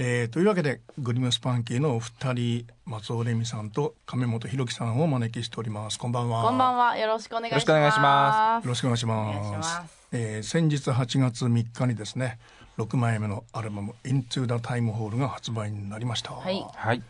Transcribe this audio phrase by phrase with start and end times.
[0.00, 5.98] えー、というわけでグリムスパンキーのお二人松尾レミさんと亀本弘樹さんをお招きしております。
[5.98, 6.44] こんばんは。
[6.44, 6.96] こんばんは。
[6.96, 7.58] よろしくお願いします。
[7.58, 10.06] よろしくお願いしまよろしくお願いします。
[10.12, 12.38] えー、先日8月3日にですね
[12.78, 16.32] 6枚目のアルバム「Into the Time Hole」が発売になりました。
[16.32, 17.02] はい、はい。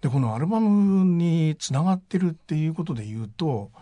[0.00, 3.72] でこのアルバムにつながってるっていうことで言うと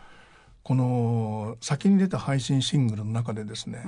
[0.62, 3.84] この先に出た配信シングルの中でですね、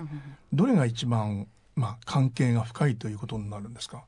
[0.53, 4.05] どれが一番、まあ、関係が深いということになるんですか？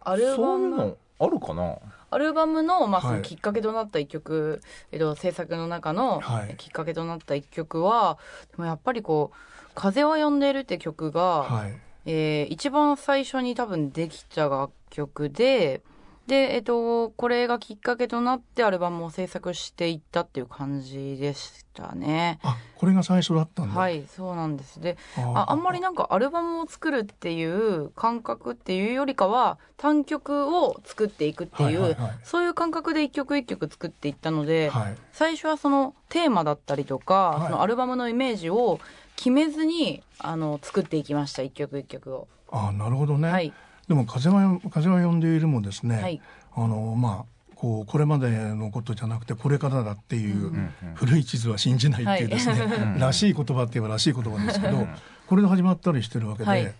[0.00, 0.68] アルバム。
[0.70, 1.76] のあるかな？
[2.10, 3.16] アルバムの,、まあそはい。
[3.18, 4.60] のきっかけとなった一曲、
[4.90, 6.54] えっと、制作の中のはい。
[6.56, 8.18] きっかけとなった一曲は、
[8.50, 9.36] でもやっぱりこう
[9.74, 11.78] 「風は呼んでる」って曲が、はい。
[12.06, 15.82] えー一番最初に多分できた楽曲で
[16.30, 22.38] で、えっと、これがきっかけとなってアルバムを制作していったっていう感じでしたね。
[22.44, 23.80] あこれが最初だったんだ。
[23.80, 24.80] はいそうなんです。
[24.80, 32.18] でああんまりなんかアルバムを作るっていう感覚っていうよりかは単曲を作っていくっていう、はいはいはい。
[32.22, 34.96] そういう感覚で一曲一曲作っていったので、はい。
[35.10, 37.46] 最初はそのテーマだったりとか、はい。
[37.46, 38.78] そのアルバムのイメージを
[39.16, 42.28] 決めずにあの作っていきました一曲一曲を。
[42.52, 43.52] あなるほどね、はい、
[43.90, 46.20] でも風は「風は呼んでいる」もですね、はい。
[46.54, 50.52] あのまあこうこれまでのことじゃなくてこれからだっていう、
[50.94, 53.00] 古い地図は信じないっていうですね、はい。
[53.00, 54.86] らしい言葉って言えばらしい言葉ですけど、
[55.26, 56.72] これで始まったりしてるわけで、はい。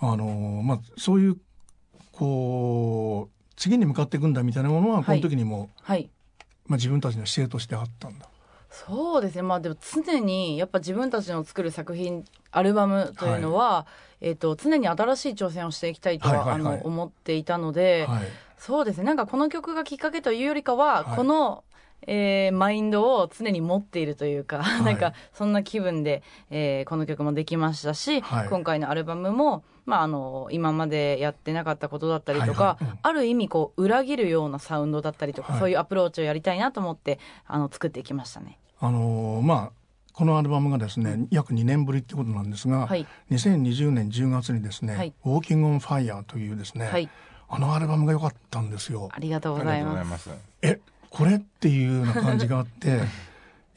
[0.00, 1.36] あのまあそういう
[2.12, 6.08] こう次に向かっていくんだみたいなものはこの時にも、はい。
[6.68, 8.29] まあ、自分たちの姿勢としてあったんだ。
[8.70, 9.42] そうですね。
[9.42, 13.86] まあでも常にやっぱ自分たちの作る作品アルバムというのは、
[14.20, 16.74] えっと常に新しい挑戦をしていきたいとは,、はいはいはい。
[16.74, 18.22] あの思っていたので、はい。
[18.56, 19.04] そうですね。
[19.04, 21.16] なんかこの曲がきっかけというよりかは、はい。
[21.16, 21.64] この、
[22.06, 24.84] えーマインドを常に持っているというか、い。
[24.84, 28.48] なんかそんな気分で、えーこの曲もできましたし、はい。
[28.48, 32.92] 今回のアルバムも、まあ、あの今までやってなかったことだったりとか、はいはい。
[32.92, 32.98] うん。
[33.02, 35.60] ある意味こう裏切るようなサウンドだったりとか、はい。
[35.60, 38.56] そういうアプローチをやりたいなと思ってあの作っていきましたね。
[38.78, 39.72] あのまあ
[40.12, 43.04] このアルバムがですね約2年ぶりってことなんですが、はい。
[43.32, 45.12] 2020年10月にですね「はい。
[45.24, 47.08] ウォーキング・オン・ファイヤー」というですね、はい、
[47.48, 49.08] あのアルバムが良かったんですよ。
[49.10, 50.16] ありがとうございま。
[50.18, 50.30] す。
[50.62, 50.78] え
[51.10, 53.00] これっていうような感じがあって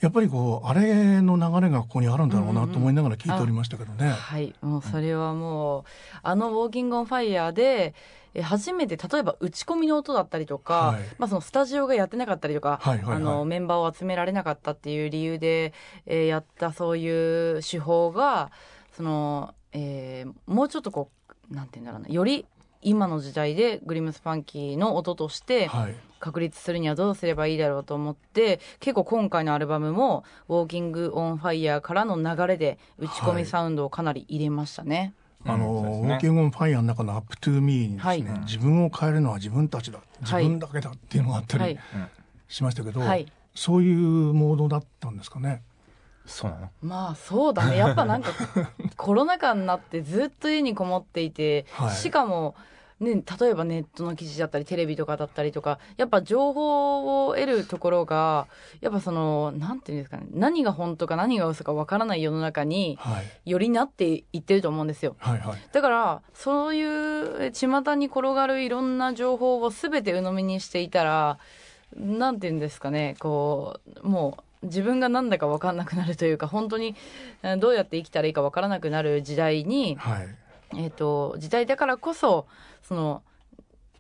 [0.03, 4.09] やっぱりこうあれの流れがここにあるんだろうなと思いながら聞いておりましたけどね。
[4.09, 5.83] はい、もうそれはもう、
[6.21, 7.95] あのウォーキングオンファイヤーで、
[8.33, 11.01] え初めて例えば打ち込みの音だったりとか、はい。
[11.19, 13.15] まあそのスタジオがやってなかったりとか、はいはいはい。
[13.15, 15.71] あのメンバーを集められなかったっていう理由で、
[16.05, 18.51] えーやったそういう手法が、
[18.97, 21.11] その、えーもうちょっとこ
[21.49, 22.45] う、なんて言うんだろうな、より
[22.81, 35.13] 今の時代で GLIM SPANKY の音としてはい確立するにはどうすればいいだろうと思って結構今回のアルバムも「Walking On Fire」からの流れで打ち込みサウンドをかなり入れましたね。
[35.45, 38.21] あの、うんねウォーキング・オン・ファイヤーの中の「Up To Me」にですね、はい。
[38.45, 41.79] 自分を変えるのは自分たちだ自分だけだっていうのがあったりはい。
[42.47, 43.29] しましたけど、はい。
[43.53, 45.61] そういうモードだったんですかね。
[46.25, 46.69] そうなの？
[46.81, 47.75] まあそうだね。
[47.75, 48.29] やっぱなんか
[48.95, 51.95] コロナ禍になってずっと家にこもっていて、 はい。
[51.97, 52.55] しかも、
[52.99, 58.47] ね、例えばネットの記事だったりテレビとかだったりとかやっぱ情報を得るところが
[58.81, 65.15] やっぱそのなんていうんですかね何が本当か何が嘘かわからない世の中にはい、よりなっていってると思うんですよ。
[65.19, 65.57] はいはい。
[65.71, 71.39] だからそういう巷に転がるいろんな情報を全て鵜呑みにしていたら
[71.95, 76.95] なんて言うんですかねこうもう自分が何だか分かんなくなるというか本当に
[77.41, 79.97] えーどうやって生きたらいいか分からなくなる時代に、
[80.73, 82.47] はいえー、と時代だからこそ
[82.81, 83.23] その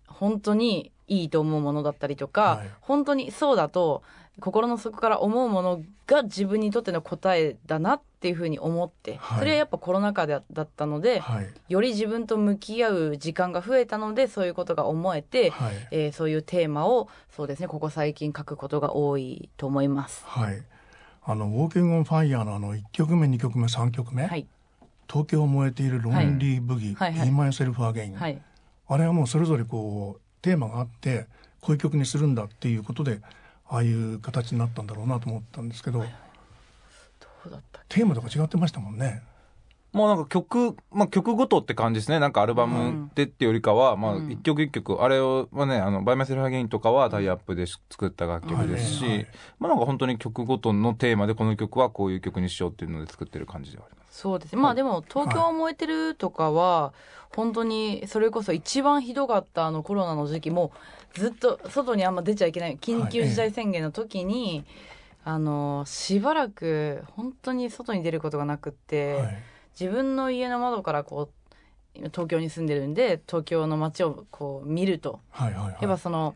[0.07, 2.69] 本当にいいと思うものだったりとか、はい。
[2.81, 4.03] 本当にそうだと
[4.39, 9.39] 心の底から思うものが自分にとっての答えだなっていうふうに思って、はい。
[9.39, 11.47] それはやっぱコロナ禍だだったので、はい。
[11.67, 15.87] より自分と向き合う時間が増えたのでそういうことが思えて、はい。
[15.91, 20.23] えーそういうテーマをそうですねここ最近書くことが多いと思います。
[20.25, 20.63] はい。
[21.25, 24.45] あの Walking On Fire のあの1曲目2曲目3曲目、はい、
[25.09, 27.13] 東京は燃えてる Lonely Boogie、はい。
[27.13, 28.41] はい By Myself Again、はい、
[28.87, 31.27] あれはもうそれぞれこうテーマがあって
[31.61, 33.21] こういう曲にするんだっていうことで
[33.67, 36.05] ああいう形になったんだろうなと思ったんですけど、ど
[37.47, 39.23] うだったっテーマとか違ってましたもんね。
[39.93, 42.19] もうなんか曲、まあ曲ごとって感じですね。
[42.19, 44.31] なんかアルバムでってよりかは、まあうん。
[44.31, 49.27] 一曲一曲、あれはね、あの、 By Myself Again とかはタイアップで作った楽曲ですし、はいはい。
[49.59, 54.02] まあなんか本当に曲ごとのテーマでこの曲はこういう曲にしようっていうので作ってる感じではあります。
[54.13, 54.55] そうです。
[54.55, 56.93] ねまあでも「東京を燃えてる」とかは
[57.35, 60.71] 本当にそれこそ一番ひどかったあのコロナの時期も
[61.15, 64.65] ずっと外にあんま出ちゃいけない緊急事態宣言の時に、
[65.23, 69.37] あのしばらく本当に外に出ることがなくって、はい。
[69.79, 71.29] 自分の家の窓からこ
[71.95, 75.19] う東京に住んでるんで東京の街をこう見ると。
[75.81, 76.35] やっぱその、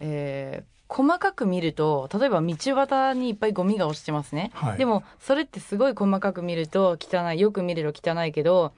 [0.00, 8.72] えー細かく見ると例えば道端にいっぱいゴミが落ちてますね、はいでもそれってすごい細かく見ると汚いよく見ると汚いけど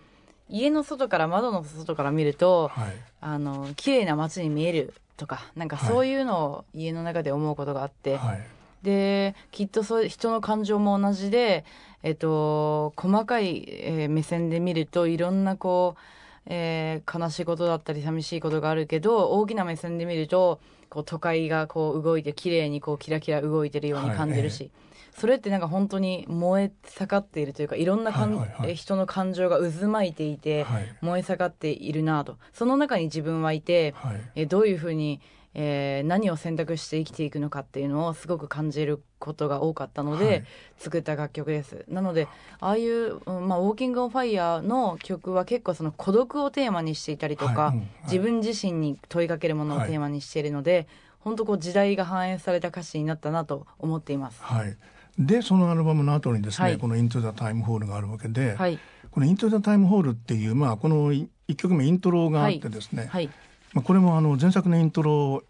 [0.48, 2.92] 家の外から窓の外から見るとはい。
[3.22, 8.46] あの綺麗な街に見えるとかなんかそういうのを家の中で思うことがあって、はい。
[8.82, 11.66] できっとそう人の感情も同じで、
[12.02, 16.00] えっと、細かい、えー目線で見るといろんなこう、
[16.46, 20.60] えー悲しいことだったり寂しいことがあるけど大きな目線で見ると
[20.90, 24.70] こう都会がこう動いて綺麗にこうキラキラ動いてるように感じるし、
[25.16, 30.96] それってなんか本当に燃え盛っているというかいろんなかん、はいはいはいえ人の感情が渦巻いていて、はい。
[31.00, 34.20] 燃え盛っているなとその中に自分はいて、はい。
[34.34, 35.20] えーどういうふうに、
[35.54, 40.44] えー何を選択して生きていくのかっていうのをすごく感じることが多かったので、はい。
[40.78, 41.84] 作った楽曲です。
[41.88, 42.26] なので
[42.58, 47.76] ああいう、うんまあ、ウォーキング・オン・ファイヤーの曲は結構その孤独をテーマにしていたりとか、はい。
[47.76, 47.78] うん。
[47.80, 47.88] はい。
[48.04, 50.88] 自分自身に問いかけるものをテーマにしているので、
[51.20, 54.42] 本当こう時代が反映された歌詞になったなと思っています。
[54.42, 54.76] はい。
[55.18, 56.78] で、そのアルバムの後にですね、はい。
[56.78, 58.78] この Into the Time Hole があるわけで、はい、
[59.10, 63.28] この Into the Time Hole っていう、まあ、この1曲目イントロがあってですね、はい、
[63.72, 65.42] まあ、これもあの前作のイントロ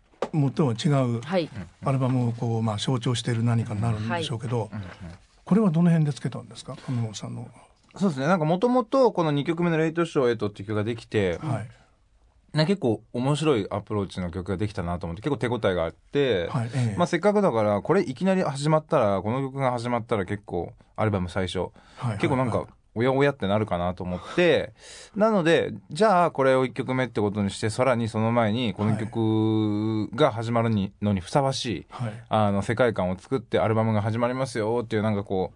[0.54, 1.50] とは違うはい、
[1.84, 4.70] アルバムをこう、まあ、象徴している何かになるんでしょうけど、
[5.44, 6.76] これはどの辺でつけたんですか？
[6.86, 7.48] 亀本さんの。
[7.96, 8.26] そうですね。
[8.26, 11.68] なんかもともとこの2曲目のレイトショーへとっていう曲ができて、はい。
[12.52, 16.70] な結構面白いアプローチの曲ができたなと思って、結構手応えがあって、はい。
[16.74, 24.72] ええまあせっかくだから、これいきなり始まったら、この曲が始まったら結構、アルバム最初、はい結構なんか、おやおやってなるかなと思って、
[25.14, 32.12] なので、じゃあこれを1曲目ってことにして、さらにその前にこの曲が始まるにのにふさわしい、はい。
[32.28, 35.52] あの世界観を作ってアルバムが始まりますよっていうなんかこ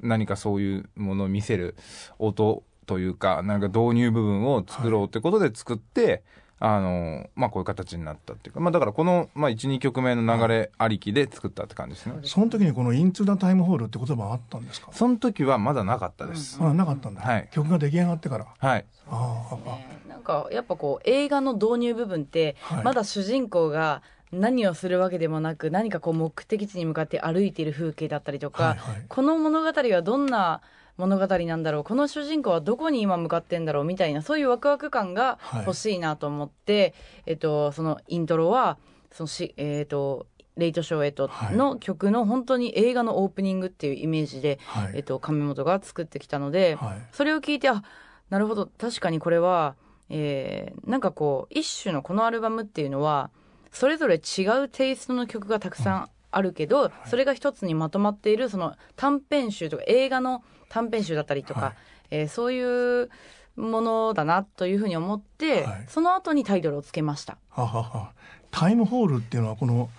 [0.00, 1.76] う何かそういうものを見せる
[2.18, 6.22] 音というかなんか導入部分を作ろうってことで作って、
[6.60, 14.90] あのまあこういう形になったっていうかまあだからこの、まあ、12曲目の流れありきで作ったって感じですね、その時にこの Into the Time Hole って言葉はあったんですか？
[14.92, 17.48] その時はまだなかったです、あなかったんだ、はい。
[17.52, 18.46] 曲が出来上がってから。
[18.58, 18.84] はい。
[19.08, 22.84] あああねなんかやっぱこう映画の導入部分って、はい。
[22.84, 24.02] まだ主人公が
[24.32, 29.04] 何をするわけでもなく何かこう目的地に向かって歩いている風景だったりとか、はいはい。
[29.08, 30.60] この物語はどんな
[30.98, 31.84] 物語なんだろう。
[31.84, 36.92] この主人公はどこに今向かってんだろうみたいなそういうワクワク感が欲しいなと思って、
[37.24, 38.78] えっと、そのイントロは
[39.12, 44.92] そのし、えっとレイトショーエイトの曲の本当に映画のオープニングっていうイメージで、はい。
[44.96, 47.06] えっと、亀本が作ってきたので、はい。
[47.12, 47.84] それを聞いてあ
[48.28, 49.76] なるほど確かにこれは、
[50.10, 53.30] えーなんかこう一種のこのアルバムっていうのは
[53.70, 61.74] それぞれ違うテイストの曲がたくさんあるけど、それが一つにまとまっているその短編集とか映画の短編集だったりとか、はい。
[62.10, 63.10] えーそういう
[63.56, 65.84] ものだなというふうに思って、はい。
[65.88, 67.38] その後にタイトルをつけました。
[67.50, 68.12] ははは。
[68.50, 69.90] タイムホールっていうのはこの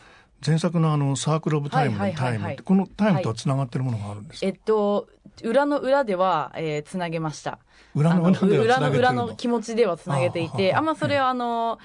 [0.46, 5.08] 前作のあのサークル・オブ・タイムはいのタイムって、はいはいはいこのタイムとはつながってるものがあるんですか、えっと
[5.44, 7.60] 裏の裏では、えーつなげました。
[7.96, 11.80] 裏の裏では裏の裏のの気持ちではつなげていて、ああんまそれはあの、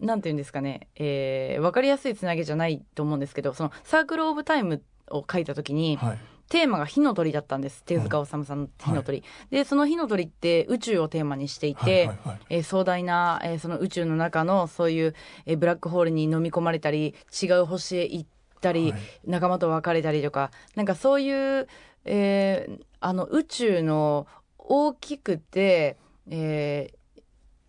[0.00, 6.18] なんていうんですかね、えー、わかりやすいつなげじゃないと思うんですけど、そのサークルオブタイムを書いたときに、はい
[6.50, 7.84] テーマが火の鳥だったんです。
[7.84, 9.22] 手塚治虫さんの火の鳥。
[9.50, 12.38] で、その火の鳥って宇宙をテーマにしていて、はいはいはい。
[12.50, 15.14] えー壮大な、えーその宇宙の中のそういう、
[15.46, 18.26] えーブラックホールに飲み込まれたり、違う星へ行っ
[18.60, 19.00] たり、はい。
[19.26, 21.68] 仲間と別れたりとか、なんかそういう、
[22.04, 24.26] えーあの宇宙の
[24.58, 25.96] 大きくて、
[26.28, 27.00] えー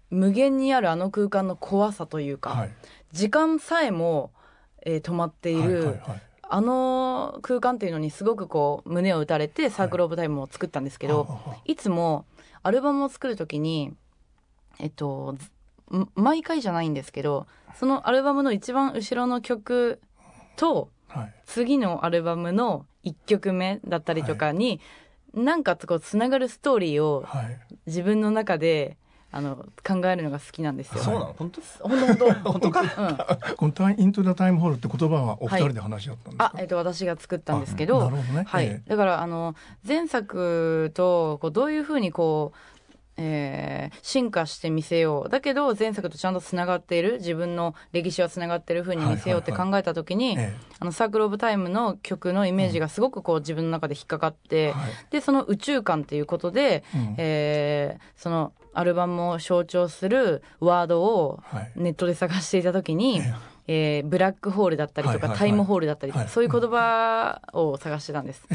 [0.09, 2.71] 無限にあるあの空間の怖さというか、はい。
[3.13, 4.31] 時間さえも、
[4.85, 6.21] えー止まっている、はいはいはい
[6.53, 12.25] あの空間っていうのにすごくこう胸を打たれてサークルオブタイムを作ったんですけど、はははいつも
[12.61, 13.93] アルバムを作るときに、
[14.77, 15.37] えっと、
[16.13, 17.47] 毎回じゃないんですけど、
[17.79, 20.01] そのアルバムの一番後ろの曲
[20.57, 21.33] と、はい。
[21.45, 24.81] 次のアルバムの1曲目だったりとかに、
[25.33, 27.59] なんかこうつながるストーリーをはい。
[27.85, 28.97] 自分の中で
[29.33, 31.01] あの考えるのが好きなんですよ。
[31.01, 31.35] そうなの？
[31.37, 31.61] 本当？
[31.87, 32.33] 本当本当。
[32.51, 32.81] 本当か？
[32.81, 33.55] うん。
[33.55, 38.43] このタイイントゥ・ザ・タイムホールって言葉はお二人で話し合ったんですか、あ、えっと、私が作ったんですけど、あなるほどね。
[38.45, 38.89] はい、ええ。
[38.89, 39.55] だからあの
[39.87, 42.57] 前作とこうどういうふうにこう、
[43.17, 45.29] えー進化して見せよう。
[45.29, 47.13] だけど前作とちゃんとつながっている。
[47.19, 50.53] 自分の歴史はつながっているふうに見せようってはいはい考えた時に、え。
[50.79, 54.91] あのサークル・オブ・タイムの曲のイメージがすごくこう自分の中で引っかかって、はい。
[55.11, 57.15] でその宇宙観っていうことで、うん。
[57.17, 61.71] えーそのアルバムを象徴するワードをはい。
[61.75, 63.21] ネットで探していた時に、
[63.67, 64.01] ええ。
[64.05, 65.39] ーブラックホールだったりとか、はいはいはい。
[65.39, 66.29] タイムホールだったりとか、はい。
[66.29, 68.47] そういう言葉を探してたんです。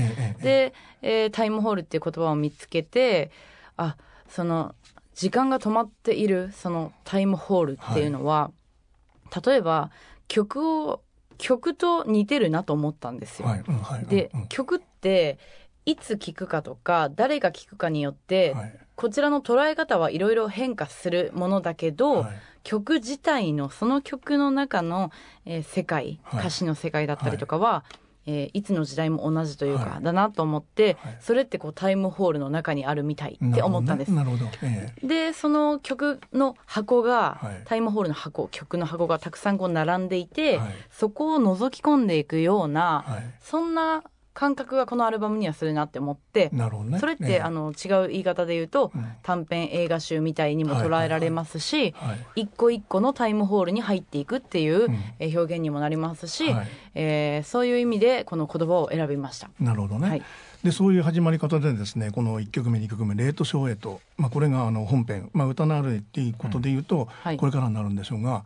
[0.43, 3.31] で、えータイムホールっていう言葉を見つけて
[3.77, 3.97] あ
[4.29, 4.75] その
[5.15, 8.51] 時間が止まっているそのタイムホールっていうのは、
[9.45, 9.91] 例えば
[10.29, 11.03] 曲を
[11.39, 13.49] 曲と似てるなと思ったんですよ。
[13.49, 14.49] はいうんはいで、うん。
[14.49, 15.39] 曲って
[15.85, 22.37] いつ聴くかとか誰が聴くかによって、はいこちらの捉え方はいろいろ変化するものだけど、はい。
[22.63, 25.13] 曲自体のその曲の中の、
[25.45, 26.41] えー世界、はい。
[26.41, 27.97] 歌詞の世界だったりとかは、い。
[28.29, 31.19] えーいつの時代も同じというか、はいだなと思って、はい。
[31.21, 34.13] それってこうタイムホールの中にあるみたいって思ったんです。
[34.13, 34.47] なるほど。
[34.63, 37.63] えでその曲の箱が、はい。
[37.67, 40.69] タイムホールの箱曲の箱がたくさんこう並んでいて、はい。
[40.91, 43.05] そこを覗き込んでいくような、
[43.41, 44.03] そんな
[44.37, 46.99] 感覚がこのアルバムにはするなって思って、なるほどね。
[46.99, 47.41] それって、ええ。
[47.41, 49.13] あの違う言い方で言うと、うん。
[49.23, 54.99] 短編映画集みたいにも捉えられますし、はい一個一個のタイムホールに入っていくっていう、うん。
[55.19, 56.69] えー表現にもなりますし、はい。
[56.95, 59.49] えーそういう意味でこの言葉を選びました。
[59.59, 60.23] なるほどね、はい。
[60.63, 67.37] でそういう始まり方でですねこの1曲目2曲目「レートショーエイト」まあ、これがあの本編、まあ、歌のあるっていうことで言うと、はい。
[67.39, 68.45] これからになるんでしょうが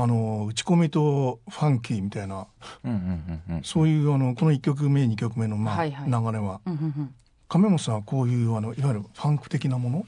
[0.00, 2.46] あの打ち込みとファンキーみたいな
[3.64, 6.08] そういうあのこの1曲目2曲目のまあ、はいはい。
[6.08, 6.60] 流れは。
[7.48, 10.06] 亀本さんはこういうあのいわゆるファンク的なもの？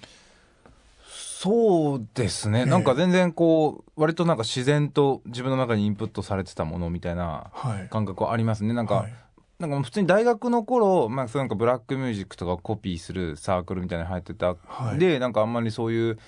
[1.08, 2.64] そうですね、ええ。
[2.66, 7.88] なんか全然こう割となんか自然と自分の中にインプットされてたものみたいなはい。
[7.88, 8.72] 感覚はありますね。
[8.72, 9.12] なんか、はい。
[9.58, 14.98] なんか普通に大学の頃、まあ、そうなんかブラックミュージックとかをコピーするサークルみたいなの入ってた、はい。
[14.98, 16.18] でなんかあんまりそういう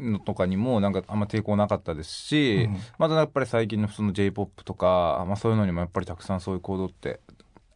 [0.00, 2.76] のとかにもなんかあんま抵抗なかったですし、うん。
[2.98, 7.20] またやっぱり最近のその j p o p とか、まあ、そういうのにもやっぱりたくさんそういう行動って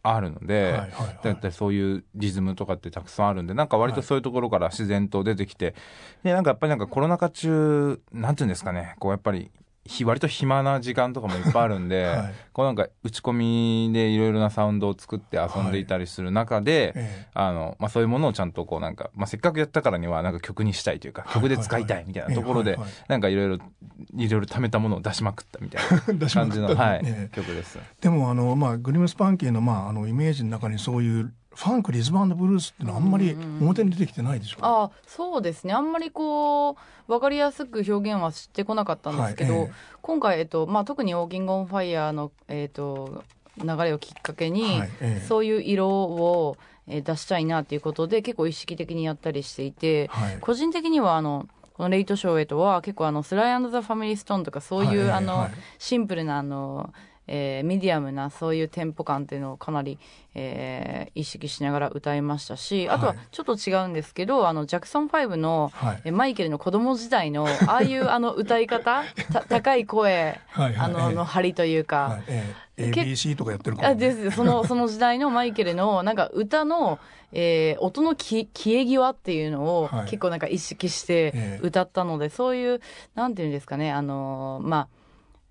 [0.03, 1.19] あるので、はいはいはい。
[1.23, 5.75] だったりそういうリズムとかってたくさんあるんでなんか割とそういうところから自然と出てきて、
[6.23, 9.51] でなんかやっぱりなんかコロナ禍中なんていうんですかねこうやっぱり
[9.87, 12.35] ひ割と暇な時間とかもいっぱいあるんで、はい。
[12.53, 23.05] こうなんか打ち込みでいろいろなサウンドを作って遊んでいたりする中で、えあのまあ、そういうものをちゃんとこうなんか、まあ、せっかくやったからにはなんか曲にしたいというかはい曲で使いたいみたいなところではいはいはい。
[23.09, 25.83] なんかいろいろいろいろ貯めたものを出しまくったみたい
[26.19, 27.37] な 感じの、はいええ。
[27.37, 27.79] 曲です。
[28.01, 35.73] でもあの、まあ、グリムスパンキーの,、まあ、あのイメージの中にそういうファンクリズムブルースっていうのはあんまり表に出てきてないでしょあそうですね。
[35.73, 39.73] あんまりこう分かりやすく表現はしてこなかったんですけど、はいええ。
[40.03, 43.25] 今回、えっとまあ、特に「ウォーキング・オン・ファイヤーの」えっと
[43.57, 45.27] 流れをきっかけに、はいええ。
[45.27, 46.57] そういう色を、
[46.89, 50.39] えー出したいなっていうことで結構意識的にやったりしていて、はい。
[50.41, 55.51] 個人的にはあのこのレイトショーエイトは結構あのスライザ・ファミリー・ストーンとかそういう、はいあの、はい。
[55.79, 56.93] シンプルなあの、
[57.27, 59.99] えーミディアムなそういうテンポ感っていうのをかなり、
[60.35, 66.01] えー意識しながら歌いましたしあとははいちょっと違うんですけど、あのジャクソン5の、はい。
[66.05, 70.77] えマイケルの子供時代のああいうあの歌い方た高い声はいはい。
[70.77, 72.23] あのの張りというか、はい。
[72.29, 74.31] ええけ ABC とかやってるから、あです。
[74.33, 76.99] そのその時代のマイケルのなんか歌の、
[77.33, 80.05] えー音のき消え際っていうのをはい。
[80.07, 82.81] 結構なんか意識してええ歌ったので、そういう
[83.15, 84.89] なんていうんですかねあのーまあ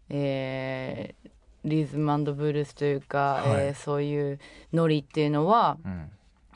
[0.10, 1.33] えー
[1.66, 3.66] リズムブルースというか、はい。
[3.68, 4.40] えーそういう
[4.74, 6.10] ノリっていうのはうん。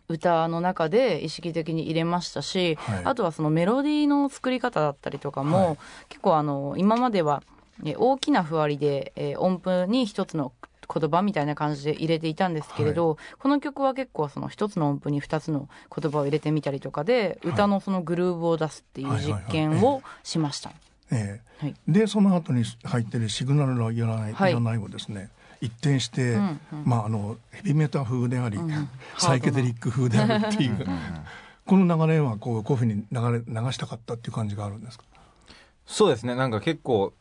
[0.10, 3.02] 歌の中で意識的に入れましたし、はい。
[3.04, 5.78] あとはそのメロディーの作り方だったりとかも、はい。
[6.10, 7.44] 結構あの今までは
[7.84, 10.54] えー大きなふわりで、えー音符に一つの
[10.94, 20.72] 言葉みたいな感じで入れていたんですけれど、この曲は結構その一つの音符に二つの言葉を入れてみたりとかで、はい歌のそのグルーヴを出すっていう実験をしました。
[21.12, 21.66] ええ。
[21.66, 21.76] はい。
[21.88, 24.52] でその後に入ってる「シグナルはいらない」はい。
[24.52, 25.30] いらないをですね
[25.62, 26.84] 一転して、うんうん。
[26.86, 28.90] まあ、あのヘビメタ風であり、うんうん。
[29.18, 30.86] サイケデリック風であるっていう。
[31.66, 35.04] この流れはこうこういうふうに流れ流したかったっていう感じがあるんですか？
[35.86, 36.36] そうですね。
[36.36, 37.14] なんか結構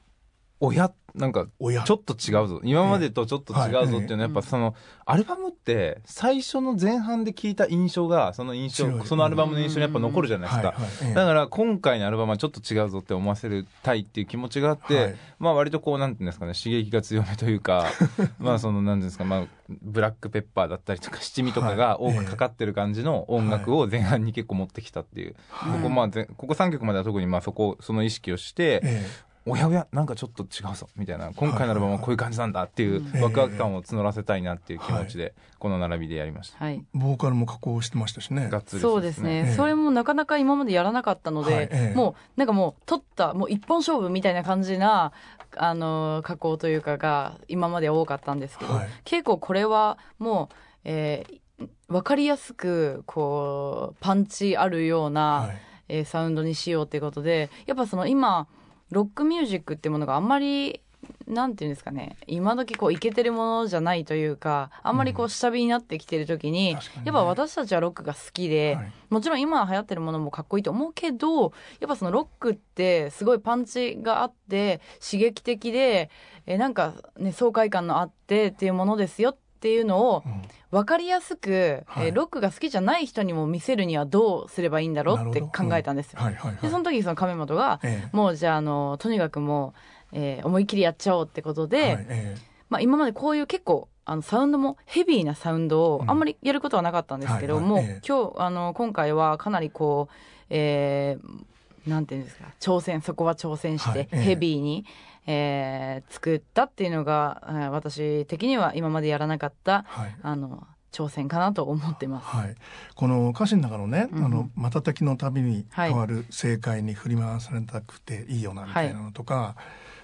[0.60, 2.60] 親なんかちょっと違うぞ。
[2.62, 4.74] 今までとちょっと違うぞっていうのはやっぱその
[5.06, 11.14] アルバムって最初の前半で聞いた印象がその印象そのアルバムの印象にやっぱ残るじゃないですか。
[11.14, 15.16] だから今回のアルバムはちょっと違うぞって思わせるたいっていう気持ちがあって、はい。
[15.38, 17.86] まあ割とこうなんていうんですかね刺激が強めというか
[18.38, 25.78] まあそのなんていうんですかまあブラックペッパーだったりとか七味とかが多くかかってる感じの音楽を前半に結構持ってきたっていう、はい。
[25.78, 29.06] ここまあぜここ3曲までは特にまあそこその意識をして、え
[29.48, 36.64] おやおやなんかちょっと違うぞみたいな今回のアルバムはこういう感じなんだっていうえワクワク感を募らせたいなっていう気持ちでこの並びでやりました。
[36.64, 36.82] はい。
[36.82, 38.48] えボーカルも加工してましたしね。
[38.48, 41.68] がっつりそうですね、ええそれもなかなか今までやらなかったので、はい。
[41.70, 41.94] ええ。
[41.94, 45.12] もうなんかもう取ったもう一本勝負みたいな感じな
[45.56, 48.88] あの加工というかが今まで多かったんですけど、はい。
[49.04, 55.56] 結構これはもう、えー、分かりやすくこうパンチあるような、はい。
[55.88, 58.48] えーサウンドにしようっていうことでやっぱその今
[58.90, 60.80] ロックミュージックっていうものがあんまり
[61.26, 67.02] なんていうんですかね今時こうイケてるものじゃないというかあんまりこう下火になってきてる時に、確かにね。
[67.06, 68.92] やっぱ私たちはロックが好きで、はい。
[69.10, 76.10] もちろん今流行ってるものもかっこいいと思うけどやっぱそのロックってすごいパンチがあって刺激的で
[76.46, 80.42] えなんかね爽快感のあってっていうものですよっていうのをうん。
[80.72, 82.08] 分かりやすく、はい。
[82.08, 86.20] えロックが好きじゃない人にも見せるにはどうすればいいんだろうって考えたんですよ。
[86.20, 86.62] はいはいはい。
[86.62, 89.74] でその時その亀本がえもうじゃああのとにかくも
[90.12, 92.36] う、えー思いっきりやっちゃおうってことで、えはいえ。
[92.68, 96.10] まあ、今までこういう結構あのサウンドもヘビーなサウンドをうん。
[96.10, 97.92] あんまりやることはなかったんですけども、はいはい。
[97.94, 98.06] ええ。
[98.06, 100.14] 今日あの今回はかなりこう、
[100.50, 101.44] えー
[101.88, 104.00] なんていうんですか挑戦そこは挑戦して、はい。
[104.00, 104.16] ええ。
[104.16, 104.84] ヘビーに、
[105.26, 110.16] えー作ったっていうのが、えー私的には今までやらなかったえはい。
[110.22, 112.26] あの挑戦かなと思ってます。
[112.26, 112.54] はい、
[112.94, 114.24] この歌詞の中のね、うんうん。
[114.24, 115.90] あの瞬きのたびにはい。
[115.90, 119.56] 変わる正解に振り回されたくていいよなみたいなのとか、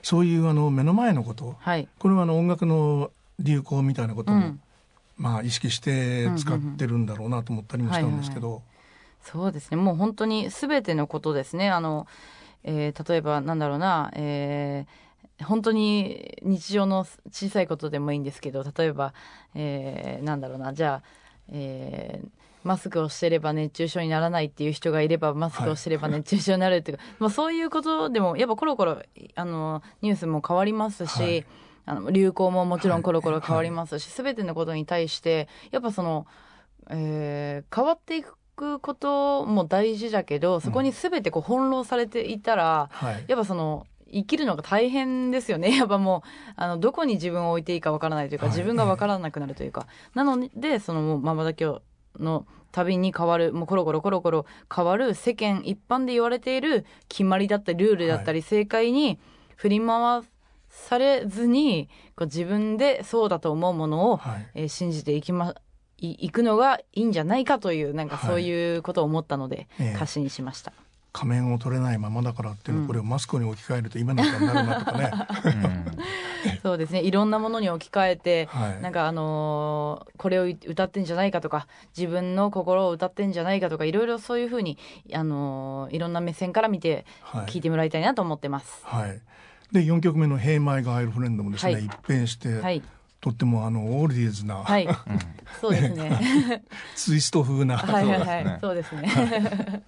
[0.03, 4.61] そういうあの目の前のことはい、これはあの音楽の流行みたいなことも、うん。
[5.17, 8.63] まあ意識して使ってるんだろうなと思ったりもしたんですけど、
[9.23, 9.77] そうですね。
[9.79, 11.71] もう本当に全てのことですね。
[11.71, 12.07] あの、
[12.65, 15.12] えー例えばなんだろうな、えー
[15.43, 19.15] 本当に日常の小さいことでもいいんですけど例えば、
[19.55, 20.73] えーなんだろうな。
[20.73, 21.09] じゃあ、
[21.49, 22.29] えー
[22.65, 29.03] マスクをしてれば熱中症にならないっていう人がいればマスクをしてれば熱中症になるっていうか、まあ、そういうことでもやっぱコロコロ
[29.35, 31.47] あのニュースも変わりますし、はい。
[31.85, 36.29] あの流行ももちろんコロコロ変わりますし、全てのことに対してやっぱその、
[36.89, 43.25] えー変わっていくことも大事だけどそこに全てこう翻弄されていたら、はい。
[43.27, 45.75] やっぱその生きるのが大変ですよね。
[45.77, 49.87] やっぱもう、あの、どこに自分を置いていいかわからないというか、はい自分がわからなくなるというか。
[50.15, 51.65] なので、そのもう、まばだき
[52.19, 59.19] の旅に変わる、もうコロコロコロコロ変わる世間一般で言われている決まりだったり、ルールだったり、正解に
[59.57, 60.23] 振り回
[60.69, 65.55] されずに、こう自分でそうだと思うものを、はいえー信じていきま、
[65.99, 70.73] いいくのがいいんじゃないかという、なんかそういうことを思ったので、ええ歌詞にしました。
[71.13, 75.11] 仮面を取れないままだからっていうの、これをマスクに置き換えると今なんかになるなとかね、
[76.63, 77.03] そうですね。
[77.03, 78.83] いろんなものに置き換えて、はい。
[78.83, 84.79] なんかあのーこれを歌ってんじゃないかとか自分の心を歌ってんじゃないかとかいろいろそういうふうに、
[85.13, 87.47] あのーいろんな目線から見てはい。
[87.47, 88.81] 聞いてもらいたいなと思ってます。
[88.85, 89.21] はい、
[89.73, 91.85] で4曲目の「Hey My Girlfriend」もですね、はい。
[91.85, 92.83] 一変して、はい、
[93.23, 94.89] とってもあのオールディーズな、はい、
[95.61, 96.65] そうですね。
[96.97, 99.85] ツイスト風な、はいはいはい、そそうですね。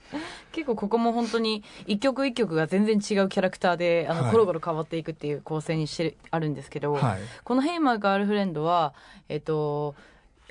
[0.53, 4.31] 結構ここも本当に一曲一曲が全然違うキャラクターで、あの、はい。
[4.31, 7.19] コロコロ変わっていくっていう構成にしてるあるんですけど、はい。
[7.43, 8.95] このヘイマーガールフレンドは、
[9.29, 9.97] えっと、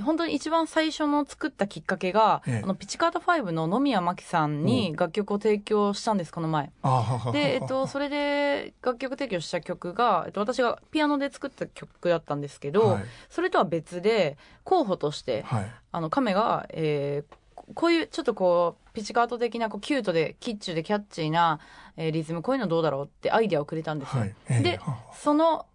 [0.02, 2.62] 本当に一番最初の作ったきっかけが、ええ。
[2.64, 6.72] あのピチカート5の野宮真紀さんに楽曲を提供したんです、この前。
[7.32, 13.04] で、えっと、それで楽曲提供した曲が、えっと、私がピアノで作った曲だったんですけど、はい。
[13.30, 15.72] それとは別で、候補として、はい。
[15.92, 21.60] あの、亀が、えーここういうちょっとこう、ピチカート的なこうキュートで、キッチュでキャッチーな、
[21.96, 24.22] えーリズム、こういうのどうだろうってアイデアをくれたんですよ。
[24.22, 24.36] はい。
[24.50, 24.64] ええ。
[24.64, 24.80] で
[25.14, 25.66] その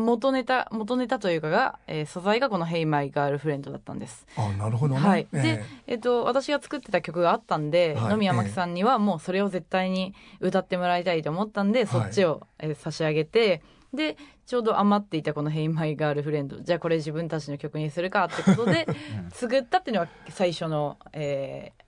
[0.00, 4.26] 元ネタ、元ネタというかが、えー素材がこの Hey My Girlfriend だったんです。
[4.36, 5.28] あなるほどね、はい。
[5.32, 18.86] ええで、えっと、私が作ってた曲があったんで、はい野宮真紀さんにはもうそれを絶対に歌ってもらいたいと思ったんで、そっちを、えー差し上げて、で、ちょうど余っていたこの Hey My Girlfriend、じゃあこれ自分たちの曲にするかってことで、
[19.32, 21.79] 作ったっていうのは最初の、えー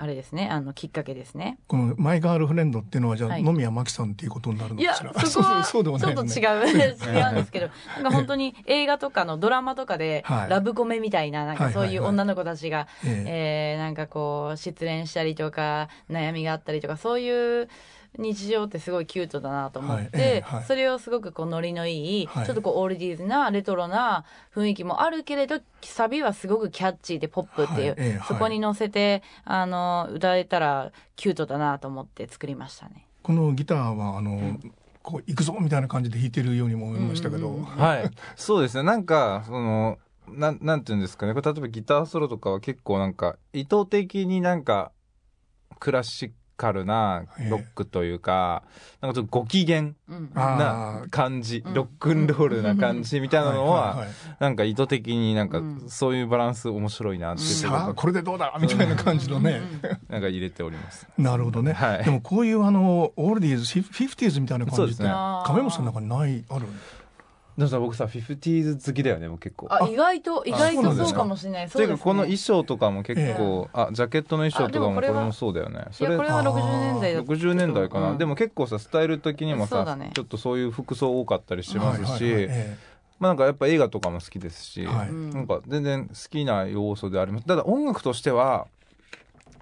[0.00, 1.58] あれですね、あの、きっかけですね。
[1.66, 3.42] この「マイ・ガールフレンド」っていうのはじゃあ、はい。
[3.42, 5.12] 野宮真紀さんっていうことになるのいや、かしら？
[5.26, 10.50] そこはちそうでょっともないのね違う、 違うんですけど、なんか本当に映画とかのドラマとかで、はい。
[10.50, 13.74] ラブコメみたいな、なんかそういう女の子たちが、ええ。
[13.74, 17.68] えーなんかこう、失恋したりとか、悩みがあったりとか、そういう
[18.16, 33.06] 日常ってすごいキュートだなと思って、はいええはいそれをすごくこうノリのいい、はいちょっとこうオールディーズなレトロな雰囲気もあるけれど、サビはすごくキャッチーでポップっていう、はいそこに乗せて、あの、歌えたらキュートだなと思って作りましたね。
[33.22, 34.58] このギターはあの、
[35.02, 38.10] こう行くぞみたいな感じで弾いてるようにも思いましたけど、うんうんうんはい。
[38.36, 38.82] そうですね。
[38.82, 41.34] なんか、その、なん、なんていうんですかね。
[41.34, 44.92] これ例えばギターソロとかは結構なんか、意図的になんか、
[45.78, 48.64] クラシカルなロックというか、
[49.00, 49.92] なんかちょっとご機嫌
[50.34, 51.74] な感じ、うん。
[51.74, 54.04] ロックンロールな感じみたいなのは、
[54.40, 55.84] なんか意図的になんかうん。
[55.88, 59.62] そういうバランス面白いなっていうところさあこれでどうだみたいな感じのね、
[60.08, 61.06] なんか入れております。
[61.16, 62.04] なるほどね、はい。
[62.04, 65.08] でもこういうあのオールディーズフィフティーズみたいな感じってそうですね。
[65.46, 66.66] 亀本さんの中にないある？
[67.58, 69.66] でもさ僕さ 50s 好きだよねもう結構。
[69.68, 71.12] あ意外と意外とそうか？
[71.12, 71.68] かもしれない。
[71.68, 75.84] というかこの衣装とかも結構、あジャケットの衣装とかもこれはもそうだよね。
[75.90, 76.52] すねいやこれはあー。
[76.52, 78.18] 60年代だったけど60年代かな、うん。
[78.18, 82.54] でも結構さスタイル的にもさ、ちょっとそういう服装多かったりしますし、はいはいはい。
[82.54, 82.76] え。
[83.18, 85.08] まあなんかやっぱ映画とかも好きですし、はい。
[85.08, 85.30] うん。
[85.30, 87.46] なんか全然好きな要素であります。
[87.46, 88.68] ただ音楽としては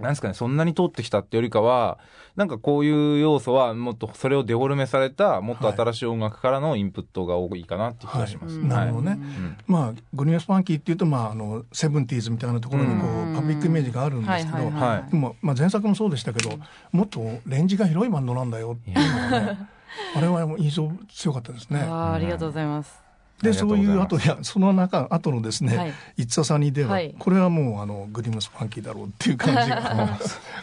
[0.01, 1.99] なんですかねそんなに通ってきたってよりかは
[2.37, 8.69] なんかこういう要素はもっとそれをデフォルメされたもっと新しい音楽からのインプットが多いかなっていう気がします、はい。
[8.69, 9.11] なるほどね。
[9.11, 9.57] はいうん。
[9.67, 13.33] まあグリーンスパンキーっていうとまああのセブンティーズみたいなところにこうん。
[13.33, 16.59] うパブリックイメージがあるんですけど、はいはいはいでも、まあ、前作もそうでしたけど
[16.93, 19.69] もっとレンジが広いバンドなんだよっていうのがね
[20.15, 21.81] あれはもう印象強かったですね。
[21.81, 23.03] ありがとうございます、
[23.43, 27.15] でそうういうございやその中後のですねはい「It's a Sunny Day は」はい。
[27.19, 30.19] これはもうあのグリムスパンキーだろうっていう感じが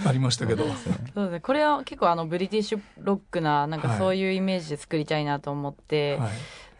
[0.05, 0.63] ありましたけど。
[0.63, 0.87] そうです
[1.31, 1.39] ね。
[1.39, 6.29] これは結構あのブリティッシュロックななんかそういうイメージで作りたいなと思って、はい。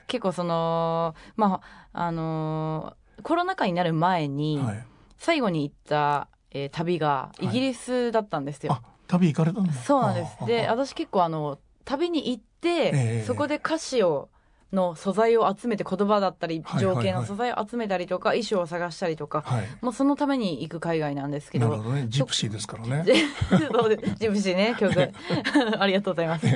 [0.08, 1.62] 結構そのま
[1.94, 4.84] ああのーコロナ禍になる前にはい、
[5.18, 9.74] 最後に行った、えー旅がイギリスだったんですよ、あ旅行かれたんだ。
[9.74, 10.38] そうなんです。
[10.42, 13.24] あで私結構あの旅に行って、ええ。
[13.26, 14.30] そこで歌詞を
[14.74, 19.68] の素材を集めて言葉だったり情景の素材を集めたりとか、衣装を探したりとか、はい。
[19.82, 21.70] もうそのために行く海外なんですけど。
[21.70, 22.06] なるほどね。
[22.10, 23.04] ジプシーですからね。
[24.20, 24.94] ジプシーね 曲
[25.80, 26.48] ありがとうございます。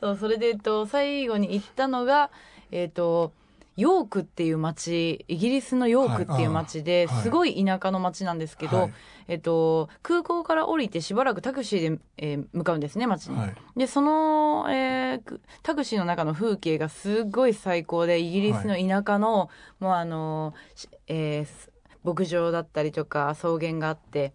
[0.00, 2.30] そうそれで、えっと、最後に行ったのが
[2.70, 3.32] えっと
[3.76, 8.92] ヨークっていう町イギリスのヨークっていう町で、すごい田舎の町なんですけど、はい。
[9.28, 13.36] えっと、空港から降りてしばらくタクシーで、えー向かうんですね町に。
[13.36, 13.54] はい。
[13.76, 21.70] でその、えーくタクシーの中の風景がすごい最高でイギリスの田舎の、もうあのしえーす
[22.04, 24.32] 牧場だったりとか草原があって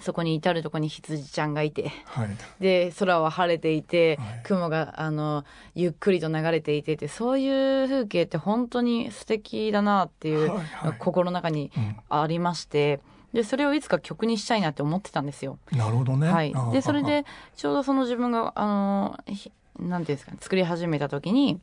[0.00, 1.90] そこに至るとこに羊ちゃんがいて。
[2.06, 2.28] はい。
[2.60, 4.40] で空は晴れていて、はい。
[4.44, 10.94] 雲があのゆっくりと流れていてってそういう風景って本当に素敵だなっていう、はいはい。
[10.98, 11.96] 心の中にうん。
[12.08, 13.00] ありまして。
[13.32, 15.58] でそれをいつか曲にしたいなって思ってたんですよ。
[15.72, 16.28] なるほどね。
[16.28, 16.52] はい。
[16.54, 17.24] あ、でそれで
[17.56, 21.60] ちょうどその自分があのひなんていうんですかね作り始めた時に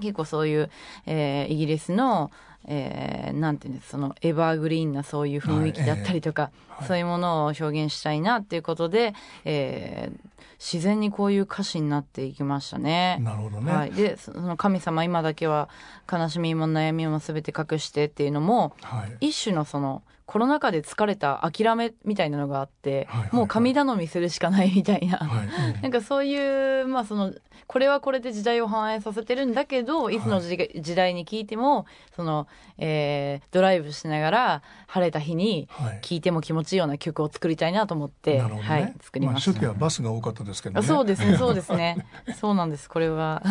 [0.00, 0.70] 結構そういう、
[1.06, 2.30] えーイギリスの、
[2.66, 9.14] えーなんていうんですそのエバーグリーンなそういう雰囲気だったりとか、はいええはいそういうものを表現したいなっていうことで、
[9.46, 13.18] えー自然にこういう歌詞になっていきましたね。
[13.20, 13.72] なるほどね。
[13.72, 15.68] はい、でその神様今だけは
[16.10, 27.32] 悲しみも悩みも全て隠してっていうのもはい一種のそのコロナ禍で疲れた諦めみたいなのがあって、はいはいはいもう神頼みするしかないみたいな、はいうん なんかそういうまあその
[27.66, 32.46] これはこれで時代を反映させてるんだけどいつの時,、時代に聞いてもその、
[32.78, 38.68] えードライブしながら晴れた日にはい聴いても気持ちいいような曲を作りたいなと思って、なるほどね。
[38.68, 39.50] はい、作りました。
[39.50, 40.86] あ初期はバスが多かったですけどあね。
[40.86, 42.06] そうですね、 そうですね。
[42.38, 42.88] そうなんです。
[42.88, 43.42] これは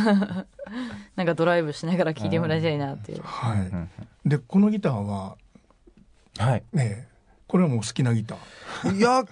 [1.15, 3.21] なんかドライブしながら聴いてもらいたいなっていう。
[3.23, 3.89] はうん
[4.25, 4.29] い。
[4.29, 5.37] でこのギターは
[6.37, 6.63] はい。
[6.73, 7.07] ね
[7.47, 8.97] これはもう好きなギター。
[8.97, 9.23] いや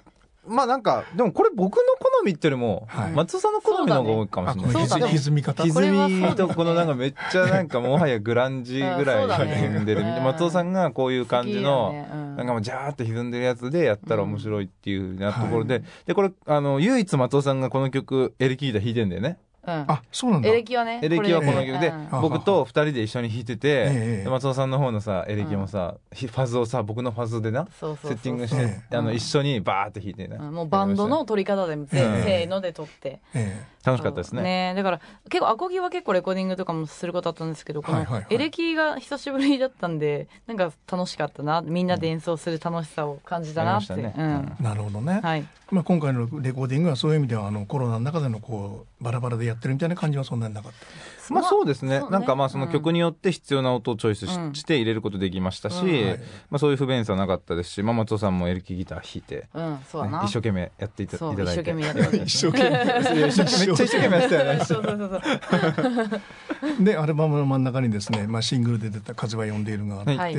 [0.46, 3.12] まあなんかでもこれ僕の好みっていうよりも、はい。
[3.13, 4.72] 松尾さんの好みの方が多いかもあしれない。
[4.74, 5.12] そうだね。
[5.13, 5.63] 歪み方。
[5.63, 11.94] 歪みとこのなんかめっちゃなんかもはやグランジぐらい歪んでる、うん松尾さんがこういう感じの、
[12.38, 19.86] なんかもうジャーって歪んでるやつでやったら面白いっていうなところで、でこれあの唯一松尾さんがこの曲エレキギター弾いてんだよねうん。
[19.88, 20.49] あそうなんだ。
[20.49, 20.99] エレキはね。
[21.02, 22.21] エレキはこのれ曲で、うん。
[22.21, 28.12] 僕と二人で一緒に弾いてて、松尾さんの方のさエレキもさ、ひファズをさ僕のファズでなそうそうそうそう。
[28.12, 33.19] セッティングして、えあのうん一緒にバーって弾いてね、うんもうバンドの取り方で、せーので撮って。
[33.34, 34.73] え楽しかったですね。
[34.76, 45.19] だから結構アコギは結構レコーディングとかもすることあったんですけどこのエレキが久しぶりだったんでなんか楽しかったなみんなで演奏する楽しさを感じたなって、なるほどね。
[45.21, 45.45] はい。
[45.69, 51.34] まあ今回のレコーディングはそういう意味ではあのコロナの中でのこうバラバラでやってるみたいな感じはそんなになかった。
[51.34, 51.94] まあそうですね。
[52.02, 52.10] ね。
[52.10, 54.54] なんかまあその曲によって必要な音をチョイスし,、うん。
[54.54, 56.08] て入れることできましたし、うん。
[56.08, 56.18] はい。
[56.50, 61.44] まあ、そういう不便さはなかったですし、まあ、松尾さんもエレキギター弾いて、うんそうだな、ね一生懸命やっていただいて。
[61.44, 63.18] 一生懸命やってた 一生懸命。
[63.18, 63.66] いや一生懸命。
[63.66, 64.66] めっちゃ一生懸命やってたよね。
[64.66, 66.84] そうそうそうそう。
[66.84, 70.36] でアルバムの真ん中にですね、まあ、シングルで出た「風は呼んでいる」があって、はい。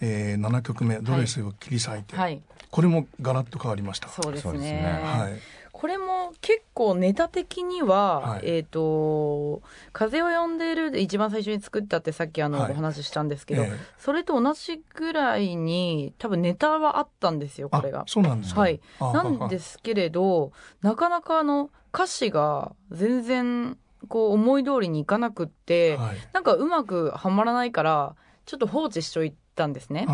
[0.00, 2.40] えー、7曲目「ドレスを切り裂いて」はい。
[2.70, 4.08] これもガラッと変わりました。
[4.08, 4.50] そうですね。
[4.50, 4.82] そうですね。
[4.82, 8.40] はいこれも結構ネタ的には、はい。
[8.42, 9.62] えっ、と
[9.94, 12.72] 「風を呼んでいる」で一番最初に作ったってさっきあの、はい。
[12.72, 13.76] お話ししたんですけど、ええ。
[13.96, 18.00] それと同じぐらいに多分ネタはあったんですよこれが。
[18.00, 18.04] あ。
[18.08, 18.62] そうなんですか。
[18.62, 18.80] はい。
[18.98, 20.50] あなんですけれど
[20.82, 26.16] なかなかあの歌詞が全然こう思い通りにいかなくって、はい。
[26.32, 30.06] なんかうまくはまらないからちょっと放置しといてたんですね。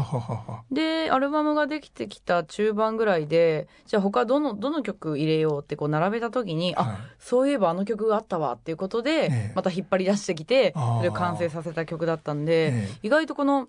[0.72, 6.96] でアルバムができてきた中盤ぐらいでじゃあ他どのどの曲入れようってこう並べた時に、あはい。
[7.18, 9.52] そういえばあの曲があったわっていうことで、ええ。
[9.54, 10.96] また引っ張り出してきてあー。
[10.98, 12.88] それを完成させた曲だったんで、え。
[13.02, 13.68] 意外とこの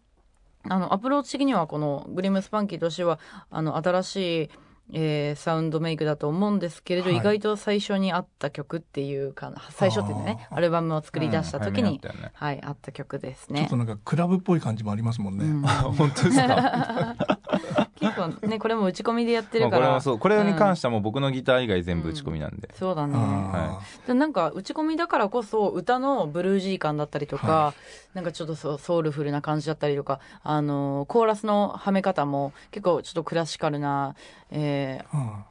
[0.67, 3.19] あのアプローチ的にはこのグリムスパンキーとしては
[3.51, 4.49] あの新しい、
[4.93, 7.17] えーサウンドメイクだと思うんですけれど、はい。
[7.17, 12.31] 意外と最初にあった曲っていうかな最初っていうねアルバムを作り出した時に、うん早めにあったよね。
[12.33, 13.61] はいあった曲ですね。
[13.61, 13.77] ちょっと。
[13.77, 15.45] なんかクラブっぽい感じもありますもんね。
[15.45, 15.61] うん。
[15.93, 17.15] 本当ですか？
[17.99, 19.79] 結構ねこれも打ち込みでやってるから。
[19.79, 27.73] まあこれはそうこれに関ししてはもう僕のギター以外全部打ち込みなんで、そうだね、あでなんか打ち込みだからこそ歌のブルージー感だったりとか、は
[28.13, 34.15] なんかちょっとそうソウルフルな感じだったりとかあのコーラスのはめ方も結構ちょっとクラシカルな、
[34.51, 34.74] えー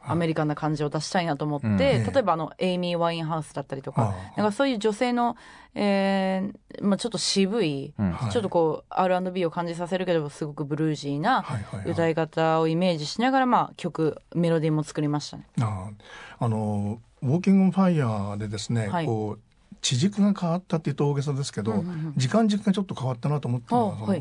[0.07, 5.37] アメリカンな感じを出したいなと思って、例えばあのエイミー・ワインハウスだったりとかなんかそういう女性の、
[5.75, 7.95] えーまあ、ちょっと渋い、
[8.31, 11.45] ちょっとこう R&B を感じさせるけどすごくブルージーな
[11.87, 15.47] 歌い方をイメージしながら、まあ、曲メロディーも作りましたね。
[15.61, 15.95] あー
[16.39, 19.07] あのウォーキング・ファイヤーでですね、はい。
[19.07, 22.13] こう地軸が変わったっていうと大げさですけど、うんうんうん。
[22.17, 24.17] 時間軸がちょっと変わったなと思ったのは、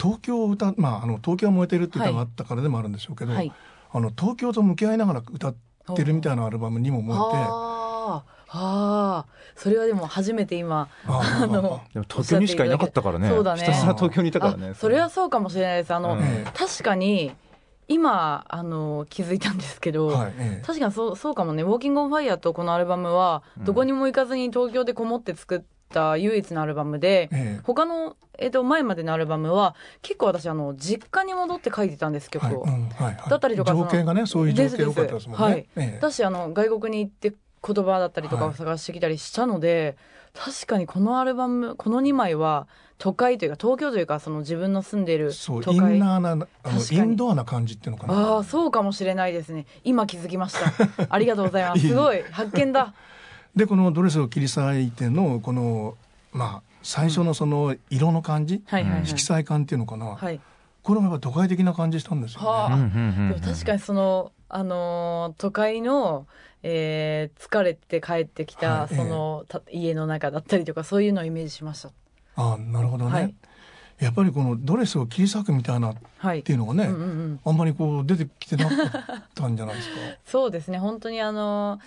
[0.00, 3.52] 東京を歌まああの東京は燃えてるって歌があったからでもあるんでしょうけど、はい
[3.96, 5.56] あの東京と向き合いながら歌っ
[5.96, 8.24] てるみたいなアルバムにも思えて、あ。
[8.48, 9.26] あ。
[9.56, 13.30] それはでも初めて今あのでも東京にしかいなかったからね。
[13.30, 13.60] そうだね。
[13.62, 15.94] ひたすら東京にいたからあねそれはそうかもしれないです。
[15.94, 16.22] あの、うん。
[16.22, 17.32] え確かに
[17.88, 20.66] 今あの気づいたんですけど、はいええ。
[20.66, 23.64] 確かにそうそうかもね「ウォーキング・オン・ファイヤー」とこのアルバムはうん。
[23.64, 27.60] どこにも行かずに東京でこもって作った唯一のアルバムで、ええ。
[27.64, 32.62] 他の、えっと前までのアルバムは結構私あの実家に戻って書いてたんです曲を。
[32.62, 33.30] はいうんはいはい。
[33.30, 35.44] だったりとかその情景がねそういう情景良かったですもんね。
[35.44, 35.98] はいええ。
[36.00, 37.32] 私あの外国に行って
[37.66, 38.56] 言葉だったりとかをはい。
[38.56, 39.96] 探してきたりしたので、
[40.34, 42.68] 確かにこのアルバムこの2枚は
[42.98, 46.46] 都会というか東京というかその自分の住んでいるそうイン都会ナーなあの
[46.90, 48.14] インドアな感じっていうのかな。
[48.14, 49.66] ああそうかもしれないですね。
[49.84, 51.06] 今気づきました。
[51.08, 51.80] ありがとうございます。
[51.88, 52.22] すごい。
[52.30, 52.94] 発見だ
[53.56, 55.96] でこのドレスを切り裂いてのこの
[56.32, 60.40] まあ最初のその色の感じ、はいはいはい、色彩感っていうのかな、はい。
[60.82, 62.46] これもやっぱ都会的な感じしたんですよね。
[62.46, 62.76] はあ。
[62.76, 66.26] でも確かにその、あのー都会の、
[66.62, 71.90] えー疲れて帰ってきた、はいそのた家の中だったりとかそういうのをイメージしました。
[72.36, 73.34] あなるほどね、はい。
[73.98, 76.54] やっぱりこのドレスを切り裂くみたいなっはいてい。
[76.54, 79.94] うのがね、うんうんうん、あんまりこう出てきてなかったんじゃないですか？
[80.24, 80.78] そうですね。
[80.78, 81.80] 本当にあのー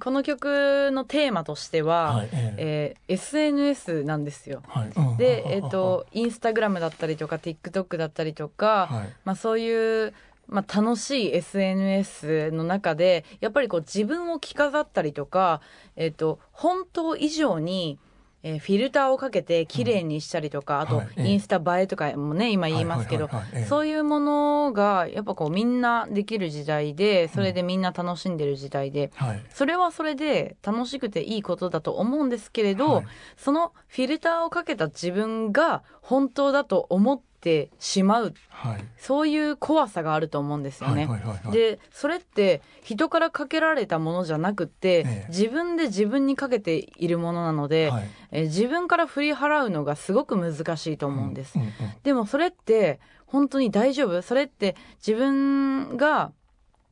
[0.00, 2.96] この曲のテーマとしては、はいええ。
[3.08, 4.62] えー SNS なんですよ。
[4.66, 4.88] はい。
[4.94, 5.16] うん。
[5.16, 9.12] で、えっ、と、 インスタグラムだったりとか、TikTok だったりとか、はい。
[9.24, 10.14] まあそういう、
[10.48, 15.60] まあ楽しい SNS の中で、やっぱりこう自分を着飾ったりとか、
[15.96, 17.98] えっ、と、本当以上に、
[18.46, 21.08] えーフィルターをかけて綺麗にしたりとか、あとはい。
[21.16, 21.28] ええ。
[21.32, 23.28] インスタ映えとかもね、今言いますけど
[23.68, 29.42] そういうものがやっぱこうみんなできる時代で、それでみんな楽しんでる時代で、はい。
[29.50, 33.06] それはそれで楽しくていいことだと思うんですけれど、はい。
[33.36, 37.35] そのフィルターをかけた自分が本当だと思って
[37.78, 38.34] しまう。
[38.48, 38.84] はい。
[38.96, 41.06] そういう怖さがあると思うんですよね。
[41.06, 41.52] はいはいはいはい。
[41.52, 45.26] でそれって人からかけられたものじゃなくって、ええ。
[45.28, 48.04] 自分で自分にかけているものなので、はい。
[48.32, 51.58] えー自分から振り払うのがすごく難しいと思うんです。
[51.58, 51.70] うんうん。
[52.02, 54.22] でもそれって本当に大丈夫？
[54.22, 56.32] それって自分が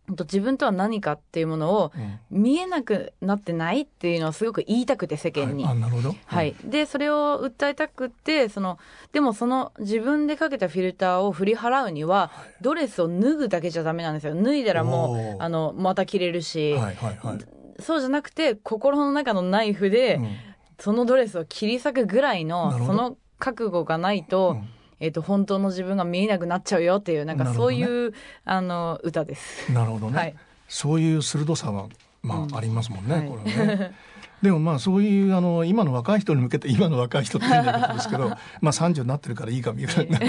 [0.08, 2.18] 自分とは何かっていうものをうん。
[2.30, 5.64] 見えなくなってないっていうのをすごく言いたくて世間に。
[5.64, 8.78] はい、あなるほど、はい、でそれを訴えたくってその
[9.12, 14.34] でもその自分でかけたフィルターを振り払うにはドレスを脱ぐだけじゃダメなんですよ。
[14.34, 17.38] 脱いだらもうあのまた着れるし、はいはいはい、
[17.82, 20.36] そうじゃなくて心の中のナイフで、うん。
[20.80, 24.68] そのドレスを切り裂くぐらいのその覚悟がないと,、うん
[25.00, 28.12] えっと本当の自分が見えなくなっちゃうよっていうなんかそういう、
[28.44, 29.72] あの歌です。
[29.72, 30.35] なるほどね、はい。
[30.68, 31.88] そういう鋭さは
[32.22, 33.94] まあ、うんありますもんね、はいこれね。
[34.42, 38.28] でもまあそういうあの今の若い人に向けて今の若い人って言うんですけど
[38.61, 40.09] まあ30になってるからいいかみたい。
[40.11, 40.20] な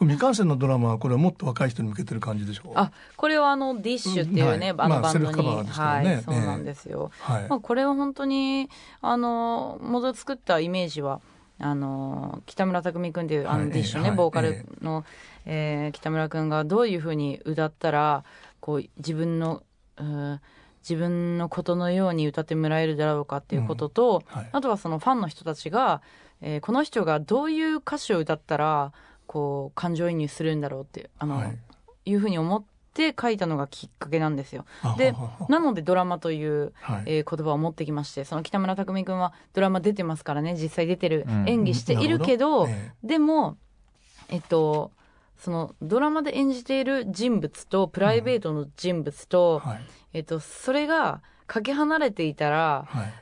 [0.00, 2.72] 未完成のドラマはこれはもっと若い人に向けてる感じでしょう？
[2.74, 4.88] あこれはあのディッシュっていうね、うんはい。
[4.90, 6.14] まああのバンドに、セルフカバーですからね。
[6.14, 7.10] はいそうなんですよ。
[7.20, 8.68] はい、まあ、これは本当に
[9.00, 11.20] あの元作ったイメージは
[11.58, 15.04] あの北村匠海君っていうあはいのディッシュね、ええはいボーカルの、
[15.46, 18.24] えー北村君がどういうふうに歌ったら
[18.60, 19.62] こう自分の、
[19.96, 20.40] うん
[20.88, 24.48] 自分のことのように歌ってもらえるだろうかっていうことと、はい。
[24.52, 26.00] あとはそのファンの人たちが、
[26.40, 28.92] えーこの人がどういう歌詞を歌ったら
[29.26, 31.58] こう感情移入するんだろうってあの、はい。
[32.04, 32.75] い、うふうに思って
[33.20, 34.64] 書いたのがきっかけなんですよ。
[34.96, 35.14] で
[35.48, 37.02] なのでドラマというはい。
[37.06, 43.56] えー言葉を持ってきましてその北村匠海君はドラマ出てますからね実際出てるうん演技しているけど、なるほえでも
[44.28, 44.92] えっと
[45.38, 49.80] そのドラマで演じている人物とプライベートの人物と、はい。
[50.14, 53.12] えっと、それがかけ離れていたらはい。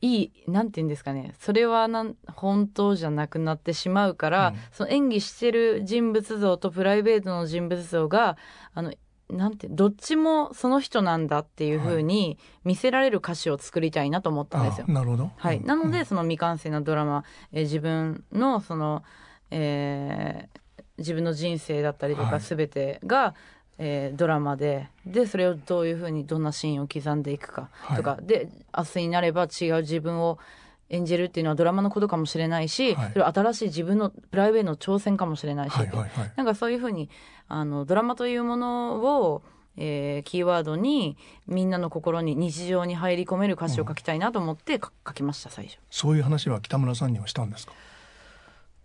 [0.00, 4.56] いいなんて言うんですかねそれはなん本当じゃなくなってしまうから、うん。
[4.70, 8.36] その演技してる人物像とプライベートの人物像が
[8.74, 8.92] あの
[9.30, 14.86] なんてどっちもその人なんだっていう風に見せられる歌詞を作りたいなと思ったんですよ。
[14.88, 14.92] あ。
[14.92, 15.30] なるほど。
[15.36, 19.02] はい、うんなのでその未完成なドラマ、えー自分のその、
[19.50, 20.58] えー
[20.98, 22.30] 自分の人生だったりとはい。
[22.30, 23.34] か全てが、
[23.78, 30.38] えードラマででそれをどういうふうにどんなシーンを刻んでいくかとか、で明日になれば違う自分を
[30.88, 33.08] 演じるっていうのはドラマのことかもしれないし、はい。
[33.12, 36.32] それは新しい自分のプライベートの挑戦かもしれないし、はいはいはい。
[36.36, 37.10] なんかそういうふうに
[37.48, 39.42] あのドラマというものを、
[39.76, 45.78] えーキーワードにみんなの心に日常に入り込める歌詞を書きたいなと思ってか書きました最初。
[45.90, 47.72] そういう話は北村さんにはしたんですか？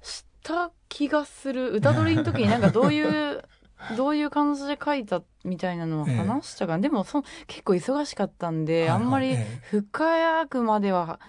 [0.02, 1.72] した気がする。
[1.72, 3.02] 歌取りの時になんかどうい
[3.34, 3.44] う
[3.98, 9.02] どういう感じで書いたみたいなのを話したかな、でもそ結構忙しかったんで、はいはい。
[9.02, 9.62] あんまりええ。
[9.70, 11.20] 深くまでは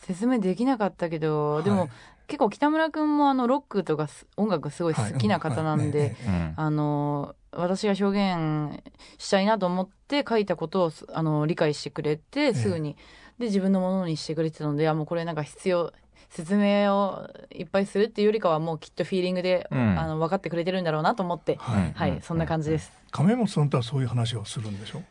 [0.00, 1.90] 説明できなかったけど、でも、はい
[2.30, 6.14] 結構北村君もあのロックとかす音楽すごい好きな方なんで、
[6.54, 8.84] あの私が表現
[9.18, 12.96] したいなと思って書いたことをすあの理解してくれてすぐに、
[13.40, 15.92] で自分のものにしてくれてたのであもうこれなんか必要
[16.28, 19.98] 説明をいっぱいするっていうよりかはもうきっとフィーリングで、うん。
[19.98, 21.92] あの分かってくれてるんだろうなと思って、はい。
[21.96, 22.20] はい、うん。
[22.20, 22.92] そんな感じです。
[23.10, 24.98] 亀本さんとはそういう話をするんでしょ？
[24.98, 25.02] あ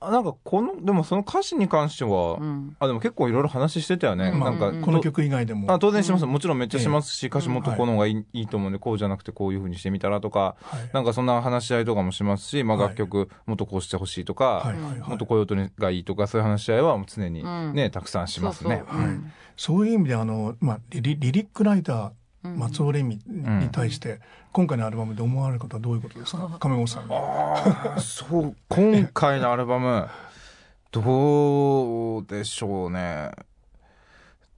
[0.00, 2.76] なんかこのでもその歌詞に関しては、うん。
[2.78, 4.40] あでも結構いろいろ話してたよね、うん。
[4.40, 5.72] なんか、うんこの曲以外でも。
[5.72, 6.30] あ当然します、うん。
[6.30, 10.90] もちろんめっちゃしますし、歌詞もっとこの方がいい,、い、いと思うんでこうじゃなくてこういうふうにしてみたらとかはい。
[10.92, 15.08] なんかそんな話し合いとかもしますし、まあ、はい楽曲もっとこうしてほしいとか、はい。
[15.08, 17.74] もっとこういう音がいいとかそういう話し合いはもう常にうん。
[17.74, 18.84] ね、たくさんしますね。
[18.88, 19.08] そうそう。
[19.08, 24.20] うんそういう意味であの、まあ、リリリリックライターうん松尾レミに対して、
[24.52, 26.48] 今回のアルバムで思われることはどういうことですか？
[26.60, 27.08] 亀本さん。
[27.08, 27.16] が。
[27.16, 28.56] ああそう。
[28.68, 30.08] 今回のアルバム
[30.92, 33.32] どうでしょうね。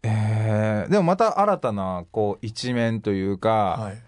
[0.02, 4.02] えー、でもまた新たなこう一面というか、はい。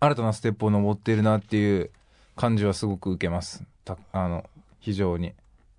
[0.00, 1.90] 新たなステップを登っているなっていう
[2.36, 3.62] 感じはすごく受けます。
[3.84, 4.44] たあの
[4.80, 5.32] 非常に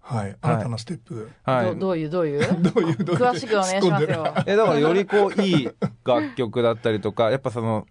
[0.07, 1.31] はい、新たなステップ。
[1.43, 1.65] はい。
[1.65, 2.61] どどういうどういう？
[2.61, 3.21] どういう どういう？
[3.21, 4.33] 詳しくお願いしますよ。
[4.45, 5.69] えだから よりこういい
[6.05, 7.87] 楽曲だったりとかやっぱその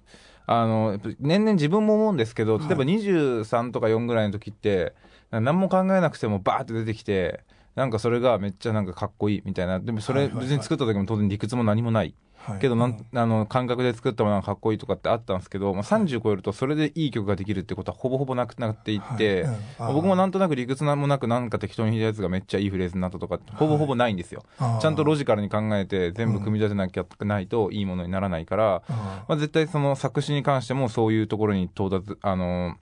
[0.46, 4.94] あの年々自分も思うんですけど例えば23とか4ぐらいの時って
[5.32, 7.40] 何も考えなくてもバーって出てきて
[7.74, 9.80] なんかそれがめっちゃなんかかっこいいみたいな。
[9.80, 10.46] でもそれはいはいはい。
[10.46, 12.14] 別に作った時も当然理屈も何もない
[12.46, 12.58] はい。
[12.58, 13.18] けどなん、うん。
[13.18, 18.98] あの感覚で作ったものがかっこいいとかってあったんですけど、まあ、30超えるとそれでいい曲ができるってことはほぼほぼなくなってい。
[18.98, 19.54] って、はい。
[19.54, 24.80] うんまあ僕もなんとなく理屈もなくなんか適当に弾いたやつがめっちゃいいフレーズになったとかほぼほぼないんですよ、あー。
[24.80, 32.76] ちゃんとロジカルに考えて全部組み立てなきゃないといいものにならないから、あまあ、絶対その作詞に関してもそういうところに到達あの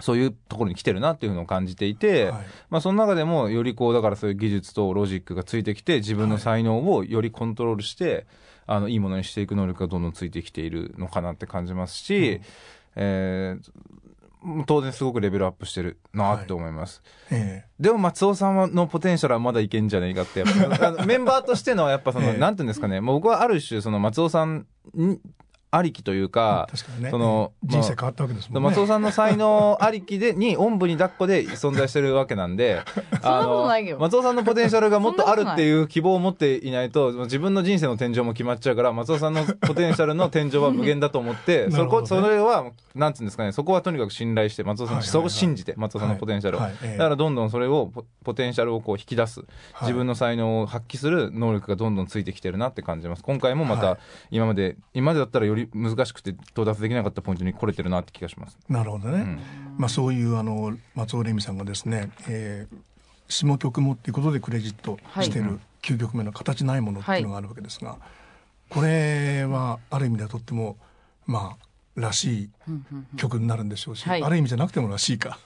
[0.00, 2.46] そういうところに来てるなっていうのを感じていて、ーはい。
[2.70, 8.26] まあ、その中でもよりこうだからそういう技術とロジックがついてきて自分の才能をよりコントロールして、
[8.68, 12.42] あのいいものにしていく能力がどんどんついてきているのかなって感じますし、うん。
[12.96, 13.70] えー
[14.66, 22.38] 当然すごくレベルアップしてるなって思います、えでも松尾さんのポテンシャルはまだいけんじゃないかってやっメンバーとしてのやっぱその、 ええ。
[22.38, 23.00] なんていうんですかね。
[23.00, 25.18] もう僕はある種その松尾さんに
[25.70, 26.68] ありきというえか、
[27.10, 28.68] その人生変わったわけですもんね。
[28.70, 32.82] 松尾さんの才能ありきでにおんぶに抱っこで存在してるわけなんで
[33.22, 46.98] あの松尾さんのポテンシャルがもっとあるっていう希望を持っていないと自分の人生の天井も決まっちゃうから松尾さんのポテンシャルの天井は無限だと思って なそこそれはなんつうんですかねそこはとにかく信頼して松尾さんはいはいはいそこを信じて松尾さんのポテンシャルを、はいはいええ。
[46.98, 49.48] だからどんどんそれをポポテンシャルをこう引き出すはい。
[49.82, 53.22] 自分の才能を発揮する能力がどんどんついてきてるなって感じます。
[53.22, 53.80] 今回もまはい。
[53.80, 53.98] た
[54.30, 58.58] 今まで今までだったらより難しくて到達できなかったポイントに来れてるなって気がします。
[58.68, 59.20] なるほどね。
[59.20, 59.40] うん。
[59.78, 62.76] まあそういうあの松尾レミさんがですね、えー
[63.28, 67.98] 下曲もっていうことでクレジットしてはいる9曲目の形ないものっていうのがあるわけですが、
[68.70, 70.76] これはある意味ではとっても
[71.26, 72.50] まあらしい
[73.16, 74.22] 曲になるんでしょうし、はい。
[74.22, 75.38] ある意味じゃなくてもらしいか。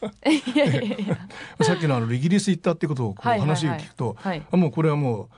[1.60, 3.56] さっきのあのイギリス行ったってことをこうはいはいはい。
[3.56, 4.46] 話を聞くと、はい。
[4.48, 5.28] あもうこれはもう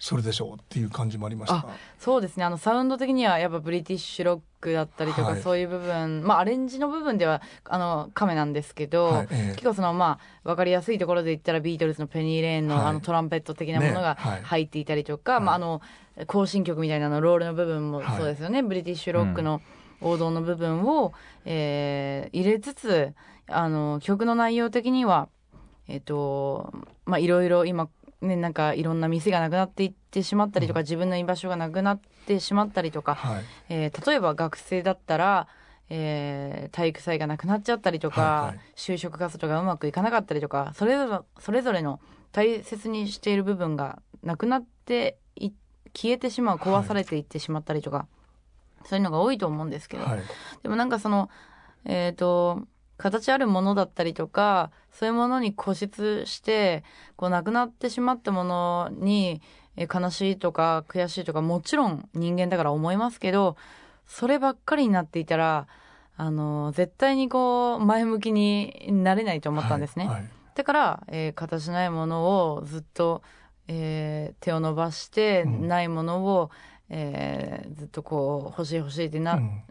[0.00, 1.56] それでしょうっていう感じもありました。
[1.56, 1.68] が。
[1.98, 2.44] そうですね。
[2.44, 5.42] あのサウンド的にはやっぱブリティッシュロックだったりとか、はい。
[5.42, 9.52] そういう部分まあアレンジの部分ではあのカメなんですけど、はいええ。
[9.52, 12.86] 結構そのまあ分かりやすいところで言ったらビートルズのペニー・レーンの,、はい。
[12.86, 15.44] あのトランペット的なものが入っていたりとか、はい。
[15.44, 15.82] まあ、あの
[16.26, 19.60] 行進曲みたいなのロールの部分もそうですよね、ブリティッシュロックの
[20.00, 21.12] 王道の部分を、
[21.44, 23.12] えー入れつつ
[23.48, 25.28] あの曲の内容的には
[25.88, 26.72] えっ、と
[27.04, 27.88] まあいろいろ今
[28.22, 33.44] ねなんかいろんな店がなくなっていってしまったりとか、自分の居場所がなくなってしまったりとか、はい。
[33.68, 35.48] えー例えば学生だったら、
[35.88, 38.58] えー体育祭がなくなっちゃったりとか、はいはい。
[38.76, 42.00] 就職活動がうまくいかなかったりとかそれぞれそれぞれの
[42.32, 45.50] 大切にしている部分がなくなってい
[45.94, 48.06] 消えてしまう壊されていってしまったりとか、
[48.84, 50.20] そういうのが多いと思うんですけど、はい。
[50.62, 51.28] でもなんかその
[51.84, 52.62] えっ、と
[53.00, 56.84] 形あるものだったりとかそういうものに固執して
[57.16, 59.40] こうなくなってしまったものに
[59.76, 63.56] えー悲しいとか悔しいとかもちろん人間だから思いますけど
[64.06, 65.66] そればっかりになっていたら
[66.16, 70.06] あの絶対にこう前向きになれないと思ったんですね。
[70.06, 70.28] はいはい。
[70.54, 73.22] だから、えー形ないものをずっと、
[73.68, 75.68] えー手を伸ばして、うん。
[75.68, 76.50] ないものを、
[76.90, 79.62] えーずっとこう欲しい欲しいってな,、うん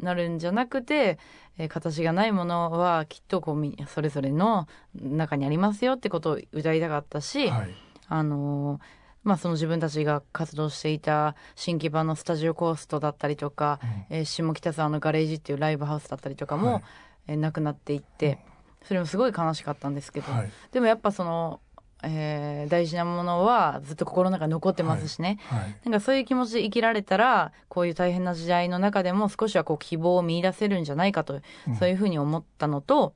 [0.00, 1.18] なるんじゃなくて、
[1.58, 7.74] えー形がないものはきっとこうみそれぞれの中にありますよってことを歌いたかったし、はい。
[8.08, 8.80] あのー
[9.24, 16.82] まあ、その自分たちが活動していた新規版のスタジオコーストだったりとか、えー下北沢のガレージっていうライブハウスだったりとかも、はい。
[17.28, 18.38] えーなくなっていって
[18.84, 20.50] それもすごい悲しかったんですけど、はい。
[20.72, 21.60] でもやっぱその、
[22.02, 25.76] えー大事なものはずっと心の中に残ってますしね、はい。
[25.84, 31.76] なんかそういう気持ちで生きられたらこういう大変な時代の中でも少しはこう希望を見出せるんじゃないかと、うん。
[31.76, 33.14] そういうふうに思ったのと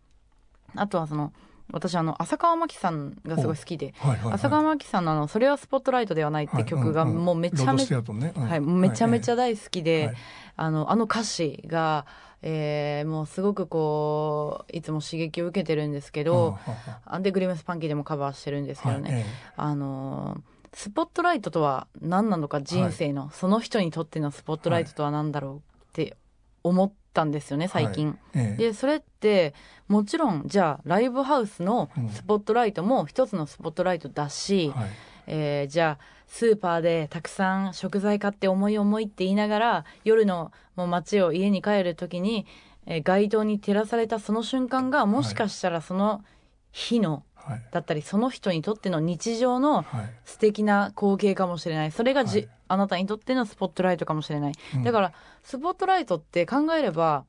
[0.74, 1.32] あとはその
[1.72, 4.34] 私あの浅川真紀さんがすごい好きで、はいはいはい。
[4.34, 8.32] 浅川真紀さんのあの「それはスポットライトではない」って曲がもうめちゃめちゃロードステアトンね。
[8.36, 8.48] うん。
[8.48, 10.16] はい、めちゃめちゃ大好きで、はい。
[10.56, 12.06] あのあの歌詞が、
[12.42, 16.58] えーもうすごくこういつも刺激を受けてるんですけど、
[17.06, 19.24] あでグリムスパンキーでもカバーしてるんですけどね、
[19.56, 20.40] あのー
[20.74, 25.60] スポットライトとは何なのか人生の、その人にとってのスポットライトとは何だろうっ
[25.92, 26.16] て
[26.64, 28.18] 思ったんですよね最近。
[28.34, 28.54] ええ。
[28.54, 29.54] えでそれって
[29.88, 34.90] もちろんじゃあライブハウスのスポットライトも一つのスポットライトだし、はい。
[35.26, 42.46] えーじゃあスーパーでたくさん食材買って重い重いって言いながら夜のもう街を家に帰る時に、
[42.86, 46.24] えー街灯に照らされたその瞬間がもしかしたらその
[46.72, 47.62] 日の、はい。
[47.70, 50.10] だったりその人にとっての日常のはい。
[50.24, 51.92] 素敵な光景かもしれない。
[51.92, 54.82] それがじ、はいあなたにとってのスポットライトかもしれない、うん。
[54.82, 55.12] だから
[55.42, 57.24] スポットライトって考えれば、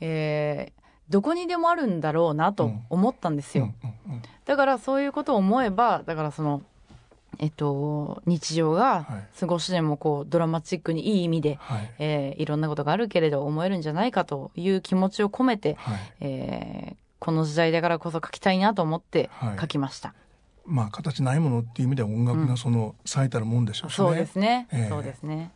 [0.00, 0.80] えー
[1.10, 3.74] どこにでもあるんだろうなと思ったんですよ、
[4.44, 6.62] だからそういうことを思えばだからその
[7.40, 9.26] えっと日常がはい。
[9.36, 11.90] 少しでもこうドラマチックにいい意味で、はい。
[11.98, 15.98] えーいろんなことがあるけれど思えるんじゃないかという気持ちを込めて、はい。
[16.20, 19.58] えーこの時代だからこそ書きたいなと思ってはい。
[19.58, 20.14] 書きました、
[20.70, 23.96] まあ形ないものっていう意味では音楽がその最たるもんでしょうしね。
[23.96, 24.88] そうですね、ええ。
[24.88, 25.50] そうですね。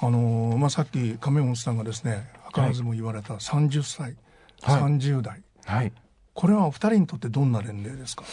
[0.00, 4.16] あのーまあさっき亀本さんがですね図らずも言われた30歳、
[4.62, 4.82] はい。
[4.82, 5.42] 30代。
[5.64, 5.92] はい。
[6.32, 8.24] これはお二人にとってどんな年齢ですか？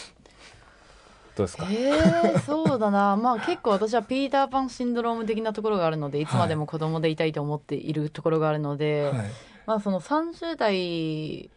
[1.36, 1.68] どうですか？
[1.70, 3.16] えー、そうだな。
[3.22, 9.32] まあ結構私はピーターパンシンドローム的なところがあるのでいつまでも子供でいたいと思っているところがあるので、はい。
[9.68, 11.50] まあその30代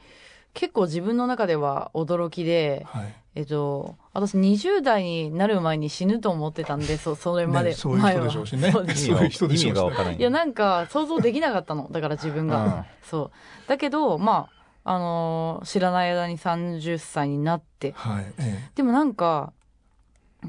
[0.54, 3.14] 結構自分の中では驚きで、はい。
[3.36, 8.60] えっと、私20代になる前に死ぬと思ってたんでそそれまで、ねそういう人でしょうしね。
[8.60, 8.76] 前は。
[8.76, 10.16] そうですそういう人でしょうし意味がわからない。
[10.16, 11.88] いやなんか想像できなかったの。
[11.90, 12.84] だから自分が、うん。
[13.02, 13.32] そ
[13.66, 13.68] う。
[13.68, 14.48] だけどま
[14.84, 17.90] ああのー知らない間に30歳になって。
[17.96, 18.32] はい。
[18.38, 19.52] えでもなんか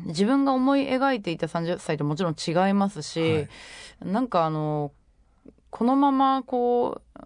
[0.05, 3.49] 自分が思い描いていた30歳ともちろん違いますし、はい。
[4.03, 4.91] なんかあの
[5.71, 7.21] このままこう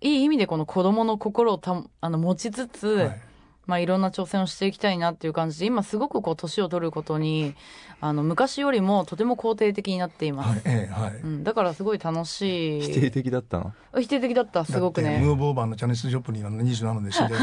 [0.00, 3.20] いい意味でこの子供の心をたあの持ちつつ、えはい。
[3.66, 5.60] まあ、いろんな挑戦をしていきたいなっていう感じ。
[5.60, 7.54] で今すごくこう年を取ることに
[8.00, 10.62] あの昔よりもとても肯定的になっています、はい。
[10.64, 11.12] ええはい。
[11.22, 12.80] うん、だからすごい楽しい。
[12.80, 13.72] 否定的だったの？
[14.00, 17.34] 否定的だったすごくねだってムーブオーバーのチャネス・ジョプリンは27で死んで。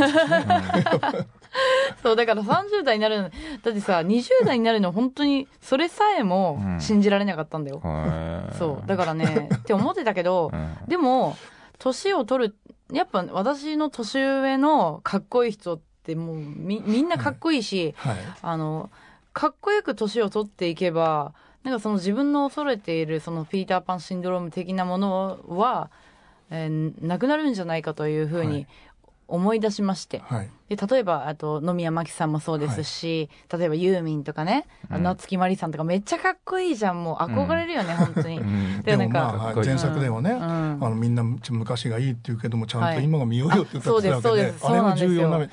[2.03, 3.29] そうだから30代になるのだ
[3.71, 7.81] ってさ20代になるの本当にそれさえも信じられなかったんだよ、
[8.57, 10.75] そうだからねって思ってたけど、うん。
[10.87, 11.37] でも
[11.79, 12.55] 年を取る
[12.91, 18.15] やっぱ私の年上のかっこいい人ってもうみみんなかっこいいし、はい。
[18.41, 18.89] あの
[19.33, 25.91] かっこよく年を取っていけばなんかその自分の恐れているそのピーターパンシンドローム的なものは、
[26.49, 28.67] えーなくなるんじゃないかというふうにはい
[29.27, 30.49] 思い出しまして、はい。
[30.69, 35.03] で例えばあと野宮真紀さんもそうですし、例えばユーミンとかね、うん。
[35.03, 37.03] 夏木マリさんとかめっちゃかっこいいじゃん。
[37.03, 38.39] もう憧れるよね、本当に。
[38.39, 38.81] うん。
[38.83, 40.39] でなんかまあ、前作ではね、うん。
[40.39, 42.95] あのみんな昔がいいって言うけどもちゃんはい。
[42.95, 45.47] と今が見ようよって歌ってたわけで、あれも重要な